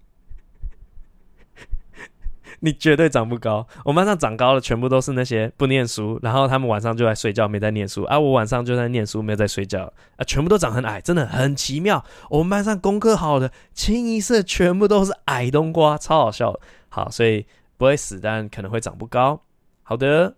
[2.67, 3.65] 你绝对长不高。
[3.85, 8.03] 我们班上长高的全部都是那些不念书，然后他们晚上就在睡觉，没在念书。
[8.03, 9.85] 啊，我晚上就在念书，没有在睡觉。
[10.17, 12.05] 啊，全部都长很矮，真的很奇妙。
[12.29, 16.59] 我们班上功课好的清一色全部都是矮冬瓜，超好笑。
[16.89, 17.47] 好，所以
[17.77, 19.41] 不会死，但可能会长不高。
[19.85, 20.35] 好的。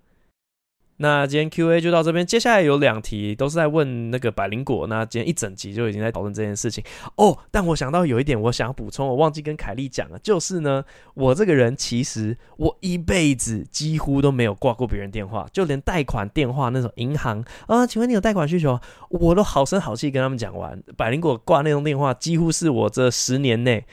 [1.00, 4.86] 那今天 Q&A 就到这边，接下来有两题都是在问那个百灵果。
[4.88, 6.82] 那今天一整集就已经在讨论这件事情
[7.14, 7.38] 哦。
[7.52, 10.84] 但我想到有一点，我想要补充，我忘记跟凯莉讲了，就是呢，
[11.14, 18.80] 我这个人其实我一辈子几乎都没有挂过别人电话，就连贷款电话那种银行啊，请问你有贷款需求，
[19.10, 20.82] 我都好声好气跟他们讲完。
[20.96, 23.86] 百灵果挂那通电话，几乎是我这十年内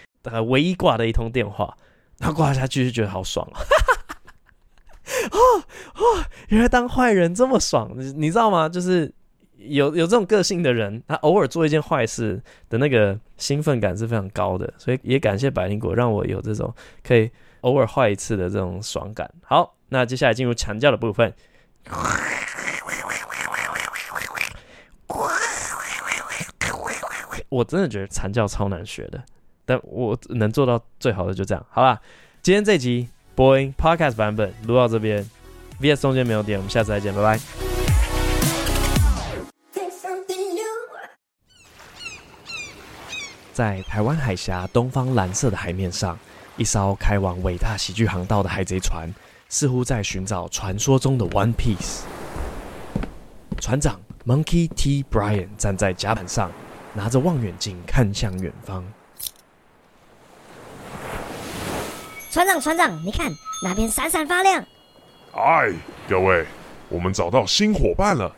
[0.48, 1.78] 唯一挂的一通电话，
[2.18, 3.62] 然后挂下去就觉得好爽啊。
[5.32, 5.38] 哦
[5.96, 8.68] 哦，原来当坏人这么爽，你你知道吗？
[8.68, 9.14] 就是
[9.58, 17.30] 有有这种个性的人，他偶尔做一件坏事的那个兴奋感是非常高的，所以也感谢百灵果让我有这种可以
[17.62, 19.30] 偶尔坏一次的这种爽感。
[19.44, 21.34] 好，那接下来进入传教的部分。
[27.50, 29.24] 我真的觉得传教超难学的，
[29.66, 31.66] 但我能做到最好的就这样。
[31.70, 32.02] 好啦，
[32.42, 33.08] 今天这集。
[33.36, 35.30] 播音 Podcast 版本录到这边
[35.82, 37.40] ，VS 中间没有点，我们下次再见，拜拜。
[43.52, 46.18] 在台湾海峡东方蓝色的海面上，
[46.56, 49.10] 一艘开往伟大喜剧航道的海贼船，
[49.50, 52.04] 似乎在寻找传说中的 One Piece。
[53.60, 55.04] 船长 Monkey T.
[55.12, 56.50] Bryan 站在甲板上，
[56.94, 58.86] 拿着望远镜看向远方。
[62.36, 63.32] 船长，船长，你看
[63.64, 64.62] 那边闪闪发亮。
[65.32, 65.72] 哎，
[66.10, 66.46] 各位，
[66.90, 68.30] 我们找到新伙伴了。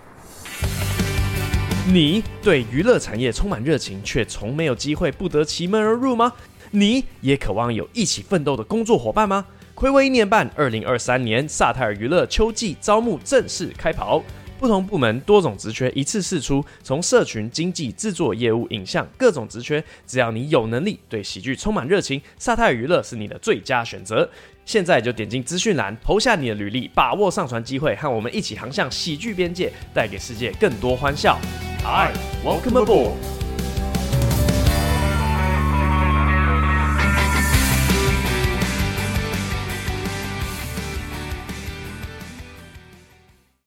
[1.88, 6.32] 你对娱乐产业充满热情，却从没有机会不得其门而入吗？
[6.70, 9.43] 你也渴望有一起奋斗的工作伙伴吗？
[9.74, 14.22] 暌违一年半，二零二三年萨泰尔娱乐秋季招募正式开跑。
[14.60, 24.30] 不同部门多种职缺一次试出，从社群、经济、制作、业务、影像各种职缺，只要你有能力，对喜剧充满热情，萨泰尔娱乐是你的最佳选择。
[24.66, 31.39] 现在就点进资讯栏，投下你的履历，把握上传机会，和我们一起航向喜剧边界，带给世界更多欢笑。
[31.84, 32.12] Hi,
[32.43, 33.47] welcome aboard.